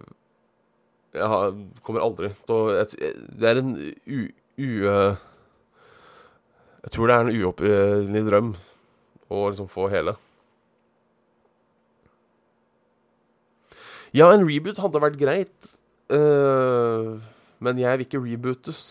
jeg 1.12 1.28
har, 1.28 1.52
kommer 1.84 2.02
aldri 2.02 2.30
til 2.48 2.56
å 2.56 2.70
Det 2.72 3.50
er 3.50 3.60
en 3.60 3.76
u... 4.08 4.22
u 4.56 4.70
jeg 6.82 6.94
tror 6.96 7.08
det 7.08 7.16
er 7.16 7.28
en 7.28 7.36
uoppgjørlig 7.36 8.22
drøm 8.26 8.54
å 9.30 9.42
liksom 9.52 9.68
få 9.70 9.90
hele. 9.92 10.16
Ja, 14.16 14.32
en 14.32 14.48
reboot 14.48 14.80
hadde 14.82 15.04
vært 15.04 15.20
greit, 15.20 15.76
uh, 16.10 17.20
men 17.62 17.84
jeg 17.84 18.00
vil 18.00 18.08
ikke 18.08 18.24
rebootes. 18.24 18.82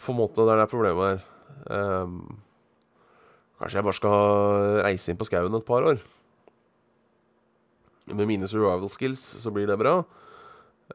På 0.00 0.14
en 0.14 0.20
måte, 0.20 0.44
det 0.44 0.54
er 0.54 0.62
det 0.62 0.70
problemet 0.72 1.10
her. 1.10 1.26
Um, 1.70 2.40
kanskje 3.60 3.80
jeg 3.80 3.86
bare 3.86 3.98
skal 3.98 4.80
reise 4.86 5.12
inn 5.12 5.20
på 5.20 5.28
skauen 5.28 5.58
et 5.58 5.68
par 5.68 5.86
år. 5.86 6.00
Med 8.10 8.26
mine 8.26 8.48
survival 8.50 8.90
skills 8.90 9.22
så 9.42 9.52
blir 9.54 9.68
det 9.70 9.78
bra. 9.80 10.00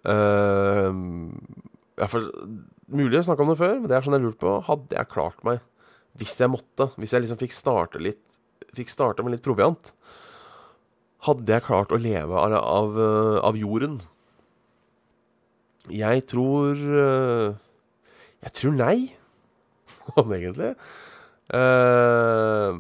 Um, 0.04 1.38
jeg 1.96 2.12
hvert 2.12 2.74
Mulig 2.86 3.18
å 3.18 3.26
snakke 3.26 3.42
om 3.42 3.50
det 3.50 3.58
før, 3.58 3.80
men 3.80 3.90
det 3.90 3.96
er 3.98 4.04
sånn 4.06 4.14
jeg 4.14 4.22
lurte 4.28 4.44
på. 4.44 4.52
Hadde 4.68 4.94
jeg 4.94 5.10
klart 5.10 5.40
meg 5.48 5.64
hvis 6.20 6.36
jeg 6.38 6.52
måtte? 6.54 6.92
Hvis 7.02 7.16
jeg 7.16 7.24
liksom 7.24 7.40
fikk 7.42 7.56
starte 7.56 8.00
litt 8.00 8.22
Fikk 8.76 8.92
starte 8.92 9.24
med 9.24 9.32
litt 9.32 9.44
proviant? 9.46 9.90
Hadde 11.26 11.54
jeg 11.54 11.64
klart 11.64 11.94
å 11.96 12.00
leve 12.00 12.36
av, 12.38 12.54
av, 12.60 12.98
av 13.48 13.58
jorden? 13.58 13.98
Jeg 15.90 16.26
tror 16.28 16.76
øh, 16.76 17.56
Jeg 18.46 18.54
tror 18.60 18.76
nei, 18.78 18.98
sånn 19.96 20.36
egentlig. 20.38 20.76
Uh, 21.54 22.78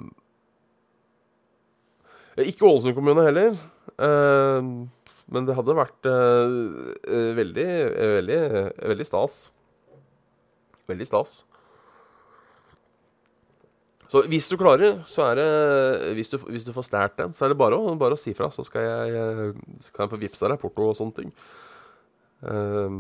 ikke 2.46 2.68
Ålesund 2.68 2.98
kommune 2.98 3.26
heller. 3.26 3.58
Uh, 3.96 4.86
men 5.26 5.48
det 5.48 5.56
hadde 5.58 5.78
vært 5.78 6.10
uh, 6.10 7.34
veldig, 7.38 7.68
veldig, 8.20 8.40
veldig 8.94 9.10
stas. 9.10 9.40
Veldig 10.90 11.10
stas. 11.10 11.40
Så 14.12 14.22
hvis 14.30 14.46
du 14.52 14.54
klarer, 14.56 15.00
så 15.10 15.24
er 15.32 15.40
det 15.40 16.14
Hvis 16.14 16.30
du, 16.30 16.38
hvis 16.46 16.64
du 16.64 16.70
får 16.76 16.86
stjålet 16.88 17.16
den, 17.18 17.34
så 17.34 17.48
er 17.48 17.52
det 17.52 17.58
bare 17.58 17.76
å, 17.76 17.96
bare 18.00 18.14
å 18.14 18.20
si 18.20 18.36
fra, 18.38 18.52
så 18.54 18.64
skal 18.64 18.86
jeg, 18.86 19.56
så 19.82 19.96
kan 19.96 20.06
jeg 20.06 20.14
få 20.14 20.20
vippsa 20.22 20.52
deg 20.52 20.62
porto 20.62 20.92
og 20.92 21.00
sånne 21.00 21.18
ting. 21.24 21.32
Um, 22.46 23.00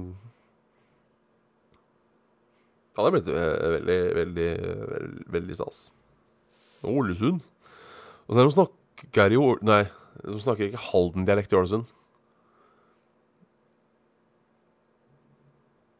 ja, 2.95 3.03
det 3.03 3.07
har 3.09 3.11
blitt 3.11 3.27
veldig, 3.27 3.99
veldig, 4.15 4.47
veldig, 4.47 5.25
veldig 5.35 5.55
stas. 5.57 5.79
Ålesund. 6.85 7.41
Og 8.25 8.33
så 8.33 8.39
er 8.39 8.47
de 8.47 8.53
snakker 8.55 9.35
jo 9.35 9.49
Nei, 9.65 9.83
de 10.23 10.39
snakker 10.39 10.69
ikke 10.69 10.83
Halden-dialekt 10.87 11.51
i 11.51 11.57
Ålesund. 11.59 11.91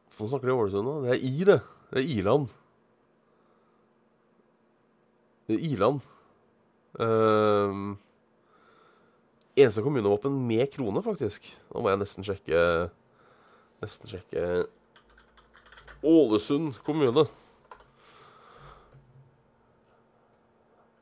Hvorfor 0.07 0.31
snakker 0.31 0.47
de 0.47 0.53
i 0.53 0.55
Ålesund 0.55 0.87
da? 0.87 0.95
Det 1.03 1.11
er 1.17 1.27
I, 1.27 1.33
det. 1.51 1.59
Det 1.91 1.99
er 1.99 2.13
Iland. 2.15 2.47
Det 5.45 5.57
er 5.57 5.65
Iland. 5.73 5.99
Uh, 6.95 7.97
eneste 9.59 9.83
kommunevåpen 9.83 10.39
med 10.47 10.71
krone, 10.71 11.03
faktisk. 11.03 11.51
Nå 11.73 11.83
må 11.83 11.91
jeg 11.91 12.05
nesten 12.05 12.27
sjekke 12.27 12.61
Nesten 13.83 14.07
sjekke 14.07 14.41
Ålesund 16.05 16.77
kommune. 16.85 17.25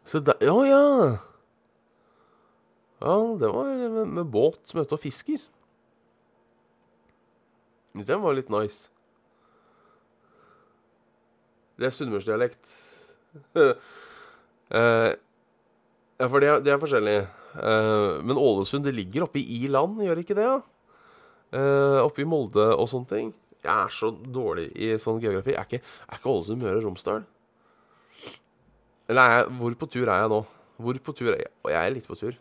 Se 0.08 0.20
der 0.20 0.40
Ja, 0.42 0.58
ja! 0.68 0.88
Ja, 3.04 3.16
det 3.40 3.50
var 3.52 3.68
med, 3.68 4.08
med 4.08 4.32
båt 4.32 4.72
er 4.72 4.86
og 4.88 5.00
fisker. 5.02 5.42
Den 7.94 8.22
var 8.24 8.34
litt 8.38 8.50
nice. 8.50 8.88
Det 11.78 11.90
er 11.90 11.94
sunnmørsdialekt. 11.94 12.62
uh, 13.58 13.74
ja, 16.22 16.28
for 16.30 16.40
det 16.40 16.50
er, 16.50 16.64
det 16.64 16.74
er 16.74 16.80
forskjellig. 16.82 17.18
Uh, 17.58 18.24
men 18.24 18.40
Ålesund 18.40 18.88
det 18.88 18.96
ligger 18.96 19.28
oppe 19.28 19.42
i 19.42 19.66
land, 19.68 20.00
gjør 20.02 20.24
ikke 20.24 20.38
det? 20.38 20.48
Ja? 20.48 20.62
Uh, 21.54 22.00
oppe 22.06 22.24
i 22.24 22.30
Molde 22.30 22.72
og 22.74 22.88
sånne 22.90 23.10
ting. 23.12 23.34
Jeg 23.64 23.72
er 23.74 23.94
så 23.96 24.10
dårlig 24.12 24.68
i 24.76 24.92
sånn 25.00 25.22
geografi. 25.24 25.54
Er 25.56 25.68
ikke, 25.68 25.80
er 26.10 26.20
ikke 26.20 26.32
Ålesund 26.32 26.64
Møre 26.64 26.82
og 26.82 26.90
Romsdal? 26.90 27.24
Eller 29.08 29.22
er 29.22 29.38
jeg, 29.38 29.54
hvor 29.60 29.78
på 29.80 29.90
tur 29.94 30.08
er 30.08 30.24
jeg 30.24 30.32
nå? 30.34 30.42
Hvor 30.84 31.00
på 31.06 31.16
tur 31.16 31.32
er 31.32 31.44
jeg? 31.46 31.52
Og 31.64 31.72
jeg 31.72 31.80
er 31.80 31.96
litt 31.96 32.10
på 32.10 32.18
tur. 32.20 32.36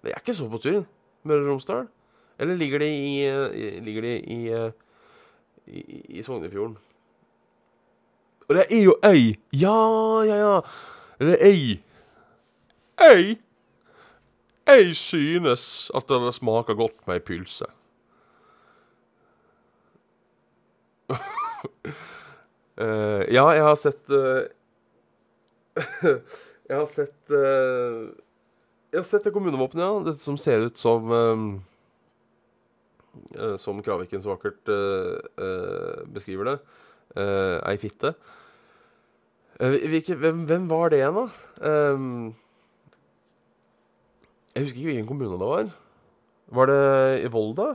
Men 0.00 0.10
jeg 0.10 0.16
er 0.16 0.24
ikke 0.24 0.36
så 0.38 0.48
på 0.50 0.62
tur. 0.62 0.80
Møre 1.22 1.44
og 1.44 1.52
Romsdal. 1.52 1.88
Eller 2.40 2.56
ligger 2.58 2.82
de 2.82 2.88
i, 2.90 3.12
ligger 3.84 4.06
de 4.06 4.14
i, 4.18 4.38
i, 5.68 5.82
i, 5.84 6.00
i 6.18 6.24
Sognefjorden? 6.26 6.78
Og 8.48 8.56
det 8.56 8.64
er 8.66 8.82
jo 8.82 8.96
ei. 9.06 9.36
Ja, 9.54 9.76
ja, 10.26 10.40
ja. 10.40 10.54
Det 11.20 11.36
er 11.36 11.44
ei. 11.46 11.76
Ei. 13.06 13.36
Jeg 14.66 14.96
synes 14.96 15.90
at 15.94 16.08
det 16.10 16.34
smaker 16.34 16.74
godt 16.74 17.06
med 17.06 17.20
ei 17.20 17.22
pølse. 17.22 17.68
Uh, 21.64 23.22
ja, 23.36 23.44
jeg 23.56 23.64
har 23.66 23.78
sett 23.78 24.14
uh, 24.14 24.44
Jeg 26.70 26.76
har 26.78 26.86
sett 26.90 27.34
uh, 27.34 28.10
Jeg 28.90 29.00
har 29.00 29.06
sett 29.08 29.26
det 29.26 29.34
kommunevåpenet, 29.34 29.84
ja. 29.84 30.02
Dette 30.10 30.24
som 30.24 30.38
ser 30.40 30.66
ut 30.66 30.78
som 30.78 31.10
Som 33.58 33.80
Kraviken 33.82 34.22
så 34.22 34.32
vakkert 34.32 34.70
beskriver 36.14 36.46
det. 36.46 36.54
ei 37.66 37.76
fitte. 37.78 38.14
Hvem, 39.58 40.44
hvem, 40.46 40.68
var 40.70 40.90
det 40.90 41.00
igjen, 41.00 41.18
da? 41.18 41.26
Um, 41.92 42.34
jeg 44.54 44.64
husker 44.64 44.78
ikke 44.78 44.90
hvilken 44.90 45.10
kommune 45.10 45.38
det 45.38 45.50
var. 45.50 45.70
Var 46.50 46.70
det 46.70 46.82
i 47.26 47.28
Volda? 47.30 47.74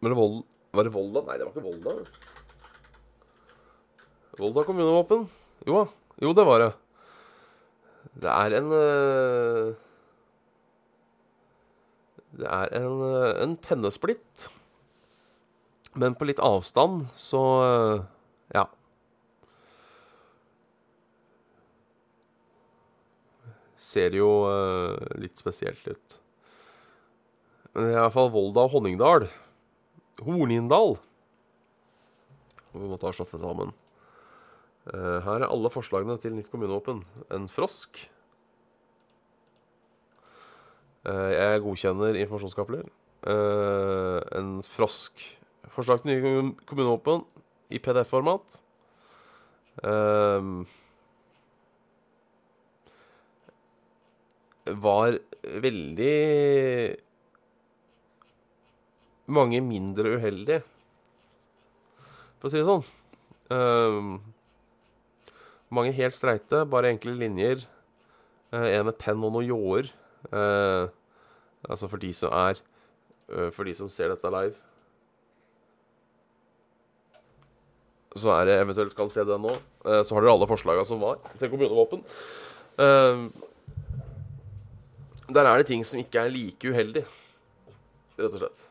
Men 0.00 0.12
det 0.12 0.16
Vold, 0.16 0.42
var 0.72 0.86
det 0.86 0.92
Volda? 0.94 1.22
Nei, 1.26 1.36
det 1.36 1.46
var 1.46 1.52
ikke 1.52 1.66
Volda. 1.66 1.96
Volda 4.40 4.64
kommunevåpen. 4.64 5.26
Jo 5.68 5.82
da. 5.82 5.84
Jo, 6.20 6.32
det 6.36 6.44
var 6.48 6.62
det. 6.62 6.70
Det 8.20 8.30
er 8.32 8.56
en 8.58 8.72
uh, 8.72 9.74
Det 12.40 12.48
er 12.48 12.72
en, 12.80 12.96
uh, 13.04 13.42
en 13.42 13.56
pennesplitt. 13.60 14.48
Men 15.98 16.14
på 16.16 16.28
litt 16.28 16.40
avstand, 16.40 17.08
så 17.18 17.42
uh, 17.60 18.06
Ja. 18.54 18.68
Ser 23.80 24.14
jo 24.14 24.28
litt 25.18 25.40
spesielt 25.40 25.86
ut. 25.88 26.18
Men 27.72 27.86
det 27.86 27.94
er 27.94 27.96
i 27.96 28.02
hvert 28.04 28.14
fall 28.14 28.28
Volda 28.34 28.66
og 28.66 28.74
Honningdal. 28.74 29.24
Hornindal. 30.24 30.98
Vi 32.72 32.86
måtte 32.86 33.08
ha 33.08 33.14
slått 33.14 33.32
det 33.34 33.40
sammen. 33.42 33.72
Uh, 34.88 35.18
her 35.24 35.42
er 35.42 35.48
alle 35.48 35.70
forslagene 35.72 36.16
til 36.20 36.34
nytt 36.36 36.50
kommunevåpen. 36.52 37.02
En 37.34 37.48
frosk. 37.50 38.02
Uh, 41.06 41.30
jeg 41.34 41.62
godkjenner 41.64 42.18
informasjonskapler. 42.20 42.88
Uh, 43.26 44.20
en 44.38 44.58
frosk. 44.64 45.24
Forslag 45.70 46.02
til 46.02 46.12
nye 46.12 46.44
kommunevåpen 46.68 47.24
i 47.70 47.80
PDF-format. 47.82 48.60
var 54.80 55.16
veldig 55.64 56.16
mange 59.32 59.62
mindre 59.64 60.16
uheldige. 60.16 60.62
For 62.40 62.48
å 62.48 62.52
si 62.52 62.60
det 62.60 62.68
sånn. 62.68 62.84
Uh, 63.50 64.16
mange 65.74 65.92
helt 65.96 66.16
streite, 66.16 66.64
bare 66.70 66.92
enkle 66.94 67.16
linjer. 67.18 67.66
Uh, 68.54 68.64
en 68.64 68.88
med 68.88 68.96
penn 69.00 69.20
og 69.20 69.34
noen 69.34 69.48
ljåer. 69.50 69.90
Uh, 70.32 70.88
altså 71.68 71.90
for 71.90 72.00
de 72.00 72.12
som 72.16 72.32
er 72.48 72.60
For 73.54 73.64
de 73.64 73.72
som 73.78 73.86
ser 73.86 74.10
dette 74.10 74.30
live. 74.34 74.56
Så 78.18 78.32
er 78.34 78.48
det 78.48 78.56
eventuelt 78.58 78.96
kan 78.98 79.12
se 79.12 79.22
det 79.22 79.36
nå. 79.38 79.52
så 79.86 80.16
har 80.16 80.24
dere 80.24 80.32
alle 80.34 80.48
forslaga 80.50 80.82
som 80.84 80.98
var 80.98 81.20
til 81.38 81.52
kommunevåpen. 81.52 82.02
der 85.30 85.46
er 85.46 85.62
det 85.62 85.68
ting 85.70 85.86
som 85.86 86.02
ikke 86.02 86.24
er 86.24 86.34
like 86.34 86.74
uheldig, 86.74 87.04
rett 88.18 88.34
og 88.34 88.42
slett. 88.42 88.69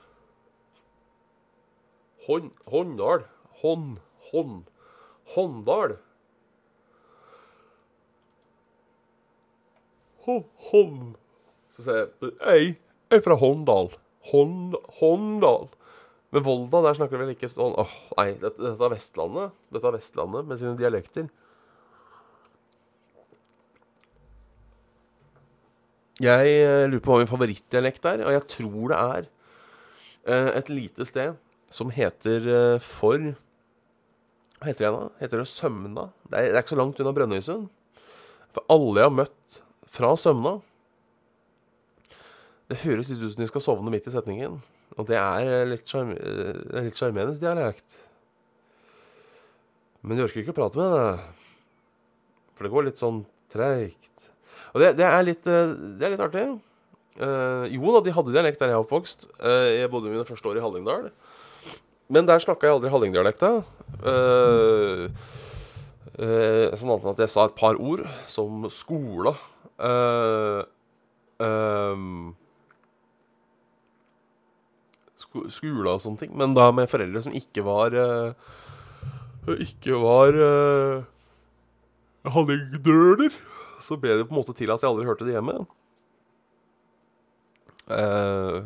Hånd, 2.29 2.51
Håndal. 2.69 3.23
Hånd, 3.63 3.97
Hånd, 4.29 4.67
Håndal. 5.33 5.95
Hånd 10.69 11.15
Så 11.73 11.85
sier 11.87 12.03
jeg 12.03 12.35
Ei, 12.51 12.67
jeg 13.09 13.17
er 13.17 13.25
fra 13.25 13.39
Håndal. 13.41 13.89
Hånd, 14.29 14.77
Håndal. 14.99 15.71
Men 16.29 16.45
Volda, 16.45 16.83
der 16.85 16.99
snakker 16.99 17.17
vi 17.17 17.23
vel 17.23 17.33
ikke 17.33 17.49
sånn 17.49 17.73
Åh, 17.81 17.97
nei, 18.19 18.27
dette, 18.37 18.61
dette, 18.61 18.77
er 18.77 18.93
Vestlandet. 18.93 19.57
Dette 19.73 19.89
er 19.89 19.97
Vestlandet 19.97 20.45
med 20.45 20.61
sine 20.61 20.77
dialekter. 20.77 21.31
Jeg 26.21 26.55
eh, 26.61 26.85
lurer 26.91 27.01
på 27.01 27.15
hva 27.15 27.23
min 27.23 27.31
favorittdialekt 27.31 28.05
er, 28.11 28.21
og 28.27 28.33
jeg 28.35 28.47
tror 28.53 28.91
det 28.91 28.97
er 28.99 29.29
eh, 30.29 30.49
et 30.59 30.69
lite 30.69 31.07
sted 31.07 31.37
som 31.73 31.91
heter 31.93 32.47
eh, 32.49 32.81
for 32.83 33.19
Hva 34.59 34.67
heter 34.67 34.85
det 34.85 34.93
da? 34.95 35.03
Heter 35.21 35.41
det 35.41 35.49
Sømna? 35.51 36.09
Det 36.25 36.35
er, 36.39 36.49
det 36.49 36.57
er 36.57 36.63
ikke 36.63 36.75
så 36.75 36.79
langt 36.81 36.99
unna 36.99 37.13
Brønnøysund. 37.15 37.69
For 38.55 38.65
alle 38.73 38.97
jeg 38.97 39.09
har 39.09 39.15
møtt 39.15 39.59
fra 39.89 40.11
Sømna 40.17 40.55
Det 42.69 42.81
høres 42.83 43.11
litt 43.13 43.21
ut 43.21 43.33
som 43.33 43.43
de 43.43 43.49
skal 43.49 43.65
sovne 43.65 43.93
midt 43.93 44.09
i 44.09 44.13
setningen. 44.13 44.59
Og 44.97 45.07
det 45.09 45.19
er 45.19 45.49
eh, 45.49 45.61
eh, 45.63 45.69
litt 46.85 46.99
sjarmerende 46.99 47.37
dialekt. 47.39 47.99
Men 50.01 50.17
de 50.17 50.25
orker 50.25 50.41
ikke 50.41 50.55
å 50.55 50.59
prate 50.61 50.79
med 50.79 50.95
det. 50.95 51.11
For 52.55 52.65
det 52.65 52.73
går 52.73 52.87
litt 52.87 53.01
sånn 53.01 53.23
treigt. 53.51 54.29
Og 54.73 54.81
det, 54.83 54.93
det, 54.99 55.05
er 55.07 55.23
litt, 55.25 55.45
det 55.45 56.05
er 56.05 56.13
litt 56.13 56.23
artig. 56.23 56.45
Eh, 57.19 57.65
jo 57.73 57.91
da, 57.91 57.99
de 58.05 58.13
hadde 58.15 58.31
dialekt 58.31 58.61
der 58.61 58.71
jeg 58.71 58.77
er 58.77 58.85
oppvokst. 58.85 59.25
Eh, 59.43 59.81
jeg 59.81 59.91
bodde 59.91 60.11
mine 60.11 60.27
første 60.27 60.51
år 60.51 60.59
i 60.59 60.63
Hallingdal. 60.63 61.09
Men 62.09 62.25
der 62.25 62.41
snakka 62.41 62.65
jeg 62.65 62.75
aldri 62.75 62.89
hallingdialekta. 62.89 63.51
Uh, 64.01 65.09
sånn 66.17 66.89
annet 66.89 67.03
enn 67.05 67.13
at 67.13 67.21
jeg 67.21 67.31
sa 67.31 67.45
et 67.45 67.57
par 67.57 67.77
ord, 67.77 68.01
som 68.27 68.65
skola. 68.73 69.35
Uh, 69.77 70.65
um, 71.37 72.31
sko 75.21 75.45
skole 75.53 75.93
og 75.93 76.01
sånne 76.01 76.23
ting. 76.23 76.33
Men 76.37 76.57
da 76.57 76.71
med 76.73 76.89
foreldre 76.89 77.21
som 77.23 77.35
ikke 77.35 77.63
var 77.67 77.93
uh, 77.93 78.33
Ikke 79.61 80.01
var 80.01 80.33
uh, 80.33 81.05
hallingdøler. 82.25 83.37
Så 83.79 83.99
ble 84.01 84.17
det 84.17 84.25
på 84.25 84.33
en 84.33 84.41
måte 84.41 84.57
til 84.57 84.73
at 84.73 84.81
jeg 84.81 84.89
aldri 84.89 85.05
hørte 85.07 85.29
det 85.29 85.37
hjemme. 85.37 85.61
Uh. 87.89 88.65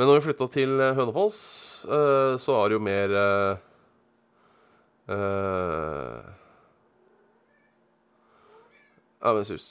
Men 0.00 0.08
når 0.08 0.16
vi 0.16 0.30
flytta 0.30 0.46
til 0.48 0.78
eh, 0.80 0.94
Hønefoss, 0.96 1.38
eh, 1.84 2.34
så 2.40 2.54
var 2.56 2.70
det 2.70 2.76
jo 2.78 2.80
mer 2.80 3.12
eh, 3.20 3.58
Ja, 9.20 9.34
men 9.36 9.44
sus. 9.44 9.66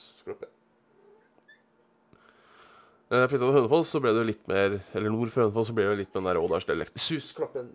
Når 3.10 3.24
jeg 3.24 3.32
flytta 3.32 3.48
til 3.48 3.58
Hønefoss, 3.58 3.90
så 3.90 4.04
ble 4.04 4.14
det 4.14 4.22
jo 4.22 4.28
litt 4.28 4.46
mer 4.52 4.78
Eller 4.94 5.10
nord 5.10 5.34
for 5.34 5.48
Hønefoss, 5.48 5.72
så 5.72 5.78
ble 5.80 5.88
det 5.88 5.96
jo 5.96 6.02
litt 6.04 6.14
mer 6.14 6.20
den 6.20 6.30
der 6.30 6.42
Ådalsdialekten. 6.44 7.02
Sus, 7.02 7.32
klappen. 7.40 7.74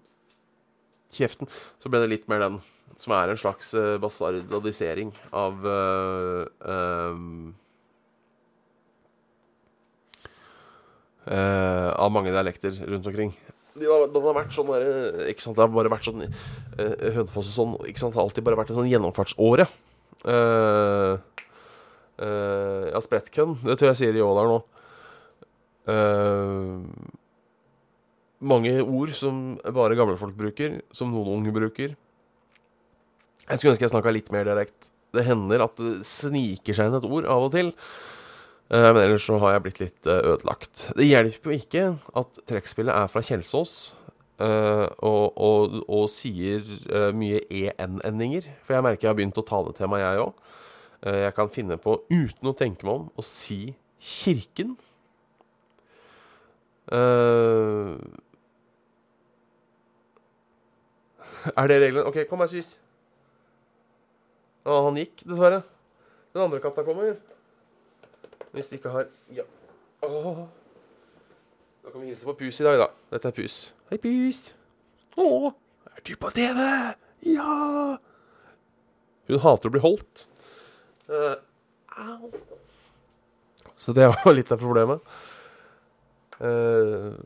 Kjeften. 1.18 1.50
Så 1.82 1.90
ble 1.90 2.04
det 2.04 2.12
litt 2.12 2.30
mer 2.30 2.44
den, 2.44 2.62
som 3.02 3.18
er 3.18 3.34
en 3.34 3.40
slags 3.40 3.74
bastardisering 4.02 5.10
av 5.34 5.66
uh, 5.66 6.46
um, 6.62 7.50
eh, 11.26 11.88
av 11.94 12.12
mange 12.12 12.32
dialekter 12.34 12.76
rundt 12.88 13.08
omkring. 13.10 13.34
De 13.74 13.88
har, 13.90 14.06
den 14.06 14.26
har 14.28 14.36
vært 14.36 14.54
sånn 14.54 14.70
der, 14.70 14.84
ikke 15.32 15.42
sant, 15.42 15.56
Det 15.58 15.64
har 15.64 15.72
bare 15.74 15.90
vært 15.90 16.06
sånn 16.06 16.20
uh, 16.22 16.28
Hønefoss 16.78 17.48
og 17.48 17.54
sånn 17.56 17.72
ikke 17.90 17.98
sant, 17.98 18.12
Det 18.14 18.20
har 18.20 18.28
alltid 18.28 18.46
bare 18.46 18.58
vært 18.60 18.70
en 18.70 18.78
sånn 18.78 18.90
gjennomfartsåre. 18.92 19.66
Uh, 20.22 21.18
uh, 22.22 22.84
ja, 22.92 23.02
sprettkønn, 23.02 23.56
det 23.64 23.74
tror 23.80 23.90
jeg 23.90 24.00
sier 24.04 24.20
i 24.20 24.22
Ådalen 24.22 24.54
nå. 24.54 24.60
Uh, 25.90 26.86
mange 28.44 28.76
ord 28.82 29.12
som 29.16 29.58
bare 29.74 29.98
gamle 29.98 30.16
folk 30.20 30.36
bruker, 30.38 30.78
som 30.94 31.10
noen 31.12 31.40
unge 31.40 31.54
bruker. 31.54 31.98
Jeg 33.44 33.58
skulle 33.58 33.74
ønske 33.74 33.88
jeg 33.88 33.92
snakka 33.92 34.12
litt 34.14 34.30
mer 34.32 34.46
dialekt. 34.46 34.90
Det 35.14 35.24
hender 35.26 35.66
at 35.66 35.78
det 35.80 36.06
sniker 36.08 36.76
seg 36.76 36.90
inn 36.90 36.98
et 36.98 37.08
ord 37.08 37.28
av 37.30 37.48
og 37.48 37.54
til. 37.54 37.74
Eh, 38.72 38.92
men 38.94 39.02
ellers 39.02 39.26
så 39.28 39.36
har 39.42 39.54
jeg 39.54 39.64
blitt 39.66 39.82
litt 39.82 40.08
eh, 40.08 40.22
ødelagt. 40.32 40.86
Det 40.96 41.04
hjelper 41.04 41.52
jo 41.52 41.58
ikke 41.58 41.84
at 42.20 42.40
trekkspillet 42.48 42.96
er 42.96 43.10
fra 43.12 43.22
Kjelsås 43.24 43.74
eh, 44.40 44.86
og, 45.04 45.36
og, 45.36 45.76
og 45.84 46.06
sier 46.12 46.64
mye 47.16 47.42
en-endinger. 47.76 48.48
For 48.64 48.78
jeg 48.78 48.86
merker 48.86 49.06
jeg 49.06 49.12
har 49.12 49.18
begynt 49.20 49.42
å 49.42 49.46
ta 49.46 49.60
det 49.66 49.76
til 49.80 49.92
meg, 49.92 50.04
jeg 50.04 50.24
òg. 50.24 50.32
jeg 51.04 51.34
kan 51.36 51.52
finne 51.52 51.76
på, 51.76 51.98
uten 52.08 52.48
å 52.48 52.56
tenke 52.56 52.86
meg 52.88 52.94
om, 52.94 53.08
å 53.12 53.22
si 53.26 53.74
Kirken. 54.04 54.76
er 61.52 61.68
det 61.68 61.78
reglene? 61.80 62.08
OK, 62.08 62.24
kom 62.28 62.40
her, 62.44 62.48
Sys. 62.52 62.74
Å, 64.64 64.80
han 64.88 64.96
gikk, 65.00 65.24
dessverre. 65.28 65.60
Den 66.32 66.46
andre 66.46 66.60
katta 66.64 66.84
kommer. 66.86 67.16
Hvis 68.54 68.70
de 68.70 68.78
ikke 68.78 68.90
har 68.90 69.06
Ja. 69.34 69.42
Åh. 70.02 70.46
Da 71.84 71.90
kan 71.90 72.00
vi 72.00 72.06
hilse 72.06 72.24
på 72.24 72.32
Pus 72.38 72.60
i 72.60 72.64
dag, 72.64 72.78
da. 72.78 72.86
Dette 73.10 73.28
er 73.28 73.32
Pus. 73.32 73.74
Hei, 73.90 73.98
Pus. 73.98 74.54
Å, 75.18 75.50
er 75.90 76.04
du 76.06 76.14
på 76.16 76.30
TV? 76.30 76.60
Ja! 77.34 77.98
Hun 79.26 79.42
hater 79.42 79.68
å 79.68 79.74
bli 79.74 79.82
holdt. 79.82 80.26
Uh, 81.08 81.34
au. 81.98 82.30
Så 83.76 83.92
det 83.96 84.06
var 84.12 84.34
litt 84.36 84.52
av 84.54 84.62
problemet. 84.62 85.02
Uh, 86.38 87.18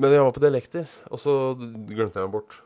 men 0.00 0.12
jeg 0.12 0.24
var 0.24 0.32
på 0.32 0.44
dialekter, 0.44 0.88
og 1.10 1.20
så 1.20 1.34
glemte 1.58 2.20
jeg 2.20 2.28
meg 2.28 2.34
bort. 2.38 2.60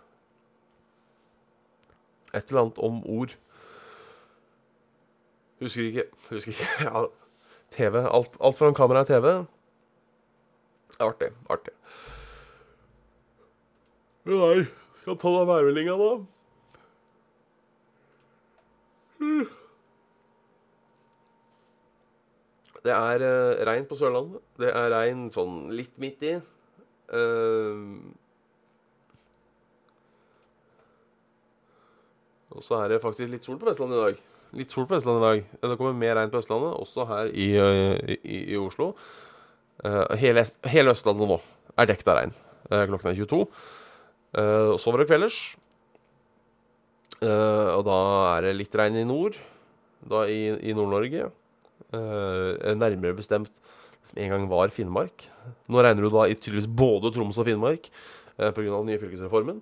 Et 2.30 2.44
eller 2.46 2.62
annet 2.62 2.78
om 2.78 3.02
ord. 3.10 3.34
Husker 5.60 5.90
ikke. 5.90 6.06
Husker 6.30 6.54
ikke. 6.54 6.70
Ja, 6.86 7.08
TV. 7.70 8.02
Alt, 8.06 8.34
alt 8.40 8.58
foran 8.58 8.76
kamera 8.76 9.04
er 9.04 9.10
TV. 9.10 9.26
Det 10.90 11.00
er 11.00 11.08
artig. 11.08 11.30
Artig. 11.50 11.74
Nei, 14.30 14.66
skal 15.00 15.16
ta 15.18 15.32
deg 15.32 15.48
værmeldinga, 15.48 15.96
da. 15.96 16.10
Det 22.80 22.92
er 22.96 23.24
uh, 23.24 23.60
regn 23.68 23.84
på 23.88 23.96
Sørlandet. 23.98 24.40
Det 24.60 24.70
er 24.72 24.92
regn 24.94 25.28
sånn 25.32 25.68
litt 25.76 25.96
midt 26.00 26.24
i. 26.24 26.34
Uh, 27.10 28.08
og 32.54 32.64
så 32.64 32.80
er 32.80 32.94
det 32.94 33.02
faktisk 33.04 33.32
litt 33.32 33.46
sol 33.46 33.60
på 33.60 33.68
Vestlandet 33.68 34.00
i 34.00 34.04
dag. 34.06 34.22
Litt 34.58 34.72
sol 34.72 34.86
på 34.88 34.96
Vestlandet 34.96 35.22
i 35.22 35.26
dag. 35.26 35.58
Det 35.62 35.78
kommer 35.78 35.96
mer 35.96 36.16
regn 36.18 36.30
på 36.32 36.40
Østlandet, 36.40 36.74
også 36.82 37.06
her 37.06 37.30
i, 37.30 37.48
i, 38.18 38.38
i 38.54 38.58
Oslo. 38.58 38.92
Uh, 39.84 40.10
hele, 40.20 40.44
hele, 40.72 40.94
Østlandet 40.96 41.30
nå 41.30 41.38
er 41.78 41.90
dekket 41.90 42.10
av 42.10 42.18
regn. 42.18 42.34
Uh, 42.66 42.82
klokken 42.90 43.12
er 43.12 43.20
22. 43.20 43.42
Og 44.30 44.76
så 44.78 44.92
var 44.92 45.02
det 45.02 45.08
kvelders. 45.10 45.36
og 47.18 47.80
da 47.82 47.96
er 48.36 48.44
det 48.44 48.52
litt 48.60 48.76
regn 48.78 49.00
i 49.00 49.02
nord. 49.02 49.34
Da 50.06 50.20
i, 50.30 50.52
i 50.70 50.74
Nord-Norge. 50.76 51.32
nærmere 51.90 53.18
bestemt 53.18 53.50
som 54.06 54.20
en 54.22 54.30
gang 54.30 54.46
var 54.52 54.70
Finnmark. 54.70 55.26
Nå 55.66 55.82
regner 55.82 56.06
du 56.06 56.14
da 56.14 56.28
i 56.30 56.38
tydeligvis 56.38 56.70
både 56.70 57.10
Troms 57.10 57.42
og 57.42 57.48
Finnmark 57.50 57.90
pga. 58.36 58.70
den 58.70 58.86
nye 58.86 59.02
fylkesreformen. 59.02 59.58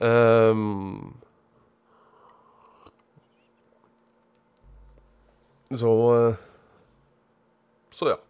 Um, 0.00 1.12
Så 5.74 5.90
Så 7.90 8.12
ja. 8.12 8.20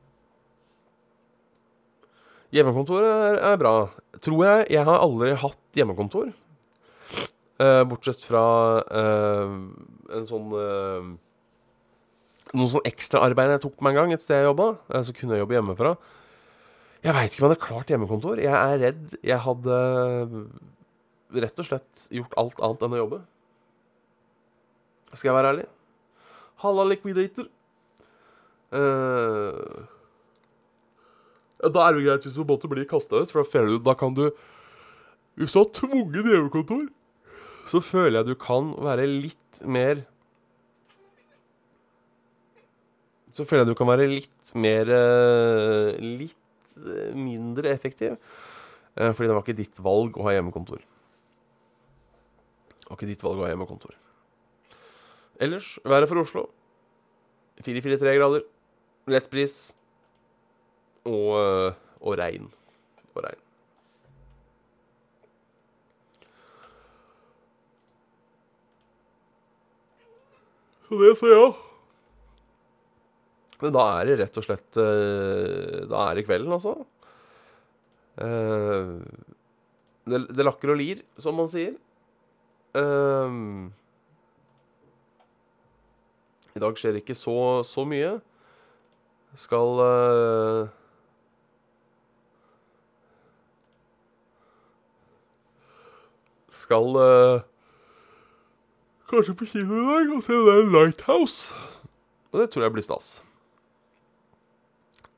Hjemmekontoret 2.55 3.11
er, 3.11 3.39
er, 3.51 3.57
bra. 3.61 3.75
Tror 4.23 4.45
jeg. 4.47 4.67
Jeg 4.73 4.87
har 4.87 5.03
aldri 5.03 5.35
hatt 5.37 5.77
hjemmekontor. 5.77 6.31
Eh, 7.61 7.83
bortsett 7.89 8.23
fra 8.25 8.45
eh, 8.85 9.53
en 10.17 10.27
sånn 10.29 10.51
eh, 10.61 11.07
Noe 12.57 12.69
sånn 12.71 12.85
ekstraarbeid 12.87 13.55
jeg 13.55 13.63
tok 13.65 13.81
meg 13.83 13.97
en 13.97 13.99
gang 13.99 14.13
et 14.15 14.23
sted 14.23 14.39
jeg 14.39 14.47
jobba. 14.47 14.69
så 15.03 15.13
kunne 15.17 15.35
jeg 15.35 15.43
jobbe 15.43 15.57
hjemmefra. 15.57 15.97
Jeg 17.03 17.17
veit 17.17 17.33
ikke 17.33 17.43
om 17.43 17.47
jeg 17.47 17.51
hadde 17.51 17.65
klart 17.67 17.91
hjemmekontor. 17.91 18.41
Jeg 18.41 18.55
er 18.55 18.79
redd 18.85 19.17
jeg 19.19 19.41
hadde 19.43 19.79
rett 21.43 21.61
og 21.61 21.67
slett 21.67 22.05
gjort 22.15 22.37
alt 22.39 22.63
annet 22.63 22.87
enn 22.87 22.95
å 22.95 23.01
jobbe. 23.03 23.19
Skal 25.13 25.33
jeg 25.33 25.37
være 25.37 25.51
ærlig? 25.53 25.67
Halla, 26.63 26.87
liquidator. 26.89 27.51
Uh, 28.73 29.85
da 31.63 31.85
er 31.87 31.97
det 31.97 32.05
greit 32.05 32.25
hvis 32.27 32.37
du 32.37 32.45
måtte 32.49 32.69
bli 32.71 32.87
kasta 32.89 33.23
ut, 33.23 33.33
for 33.33 33.45
da 33.45 33.79
Da 33.79 33.95
kan 33.95 34.15
du 34.15 34.31
Hvis 35.37 35.53
du 35.53 35.61
har 35.61 35.71
tvunget 35.73 36.27
hjemmekontor, 36.27 36.89
så 37.71 37.81
føler 37.81 38.19
jeg 38.19 38.27
du 38.27 38.35
kan 38.35 38.75
være 38.75 39.07
litt 39.07 39.61
mer 39.63 40.03
Så 43.33 43.45
føler 43.45 43.65
jeg 43.65 43.71
du 43.71 43.79
kan 43.79 43.89
være 43.89 44.09
litt 44.11 44.55
mer 44.55 44.91
uh, 44.91 45.95
Litt 46.01 46.37
mindre 47.15 47.71
effektiv. 47.71 48.17
fordi 48.97 49.29
det 49.29 49.35
var 49.35 49.45
ikke 49.45 49.57
ditt 49.57 49.79
valg 49.81 50.17
å 50.17 50.27
ha 50.27 50.35
hjemmekontor. 50.35 50.81
Det 52.81 52.91
var 52.91 52.99
ikke 52.99 53.09
ditt 53.09 53.25
valg 53.25 53.41
å 53.41 53.47
ha 53.47 53.49
hjemmekontor. 53.49 53.95
Ellers 55.41 55.79
været 55.85 56.09
for 56.09 56.23
Oslo 56.23 56.47
4-4-3 57.65 58.15
grader. 58.19 58.45
Lett 59.09 59.29
bris. 59.31 59.75
og, 61.07 61.29
eh, 61.39 61.75
og 62.03 62.17
regn. 62.19 62.49
Og 63.15 63.23
regn. 63.23 63.43
Så 70.87 70.99
det 71.01 71.15
så 71.19 71.31
ja. 71.31 71.47
Men 73.63 73.73
da 73.75 73.87
er 73.97 74.11
det 74.11 74.19
rett 74.21 74.37
og 74.39 74.45
slett 74.45 74.79
eh, 74.79 75.87
Da 75.89 76.03
er 76.11 76.19
det 76.19 76.27
kvelden, 76.27 76.53
altså. 76.53 76.75
Eh, 78.21 78.93
det, 80.07 80.21
det 80.37 80.47
lakker 80.47 80.75
og 80.75 80.79
lir, 80.79 81.01
som 81.19 81.39
man 81.39 81.51
sier. 81.51 81.75
Eh, 82.77 83.41
I 86.57 86.61
dag 86.63 86.79
skjer 86.81 86.97
ikke 86.97 87.15
så, 87.17 87.37
så 87.69 87.85
mye. 87.85 88.17
Skal 89.37 89.81
uh, 89.85 90.71
Skal 96.57 96.97
uh, 96.97 97.45
kanskje 99.11 99.35
på 99.37 99.49
kino 99.51 99.83
i 99.83 99.89
dag 99.91 100.15
og 100.17 100.23
se 100.25 100.39
den 100.49 100.73
Lighthouse. 100.73 101.53
Og 102.33 102.41
det 102.41 102.49
tror 102.51 102.65
jeg 102.65 102.75
blir 102.79 102.87
stas. 102.87 103.11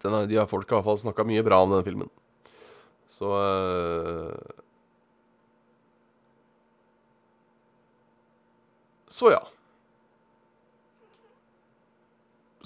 Den 0.03 0.15
er, 0.15 0.27
de 0.31 0.41
har 0.41 0.51
folka 0.51 0.81
har 0.81 0.87
fall 0.87 0.99
snakka 0.99 1.27
mye 1.27 1.45
bra 1.47 1.61
om 1.63 1.71
denne 1.71 1.87
filmen. 1.87 2.11
Så 3.07 3.31
uh, 3.31 4.35
Så 9.09 9.31
ja. 9.33 9.41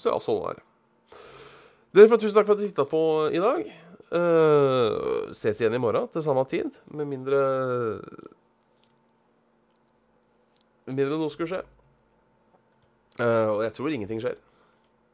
Så 0.02 0.10
ja, 0.10 0.18
sånn 0.18 0.42
er 0.50 0.58
det. 0.58 0.66
Dere 1.94 2.10
får 2.10 2.22
tusen 2.22 2.38
takk 2.38 2.48
for 2.48 2.56
at 2.56 2.62
dere 2.62 2.72
titta 2.72 2.86
på 2.88 3.02
i 3.30 3.42
dag. 3.42 3.68
Uh, 4.12 5.30
ses 5.36 5.60
igjen 5.60 5.76
i 5.76 5.80
morgen 5.80 6.08
til 6.12 6.24
samme 6.24 6.42
tid, 6.44 6.74
med 6.92 7.08
mindre 7.08 7.38
Med 10.84 10.98
mindre 10.98 11.16
noe 11.20 11.32
skulle 11.32 11.48
skje. 11.48 11.62
Uh, 13.20 13.54
og 13.54 13.62
jeg 13.62 13.76
tror 13.76 13.94
ingenting 13.94 14.20
skjer. 14.24 14.36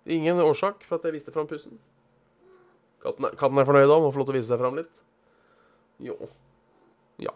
Ingen 0.09 0.41
årsak 0.41 0.87
for 0.89 0.97
at 0.97 1.05
jeg 1.05 1.19
viste 1.19 1.35
fram 1.35 1.51
pussen. 1.51 1.77
Katten 3.05 3.29
er, 3.29 3.37
katten 3.39 3.61
er 3.61 3.69
fornøyd 3.69 3.93
om 3.93 4.07
må 4.07 4.15
få 4.15 4.23
lov 4.23 4.31
til 4.31 4.39
å 4.39 4.39
vise 4.39 4.49
seg 4.49 4.63
fram 4.63 4.81
litt. 4.81 5.03
Jo. 6.03 6.17
Ja. 7.21 7.35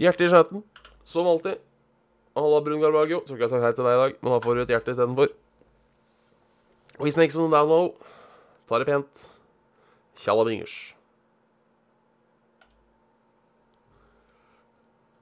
Hjertet 0.00 0.30
i 0.30 0.32
skjæten, 0.32 0.64
som 1.04 1.28
alltid. 1.28 1.60
Halla, 2.34 2.64
Brun 2.64 2.80
Garbagio. 2.82 3.20
Tror 3.26 3.36
ikke 3.36 3.44
jeg 3.44 3.52
har 3.52 3.58
sagt 3.60 3.68
hei 3.68 3.76
til 3.76 3.86
deg 3.90 3.98
i 3.98 4.02
dag, 4.06 4.20
men 4.22 4.34
da 4.34 4.40
får 4.42 4.56
du 4.56 4.64
et 4.64 4.72
hjerte 4.74 4.94
istedenfor. 4.96 5.34
We 6.98 7.10
snakes 7.10 7.36
on 7.36 7.50
down 7.50 7.68
low. 7.68 7.94
Ta 8.66 8.78
det 8.78 8.86
pent. 8.86 9.28
Tjalla 10.16 10.44
bingers. 10.44 10.94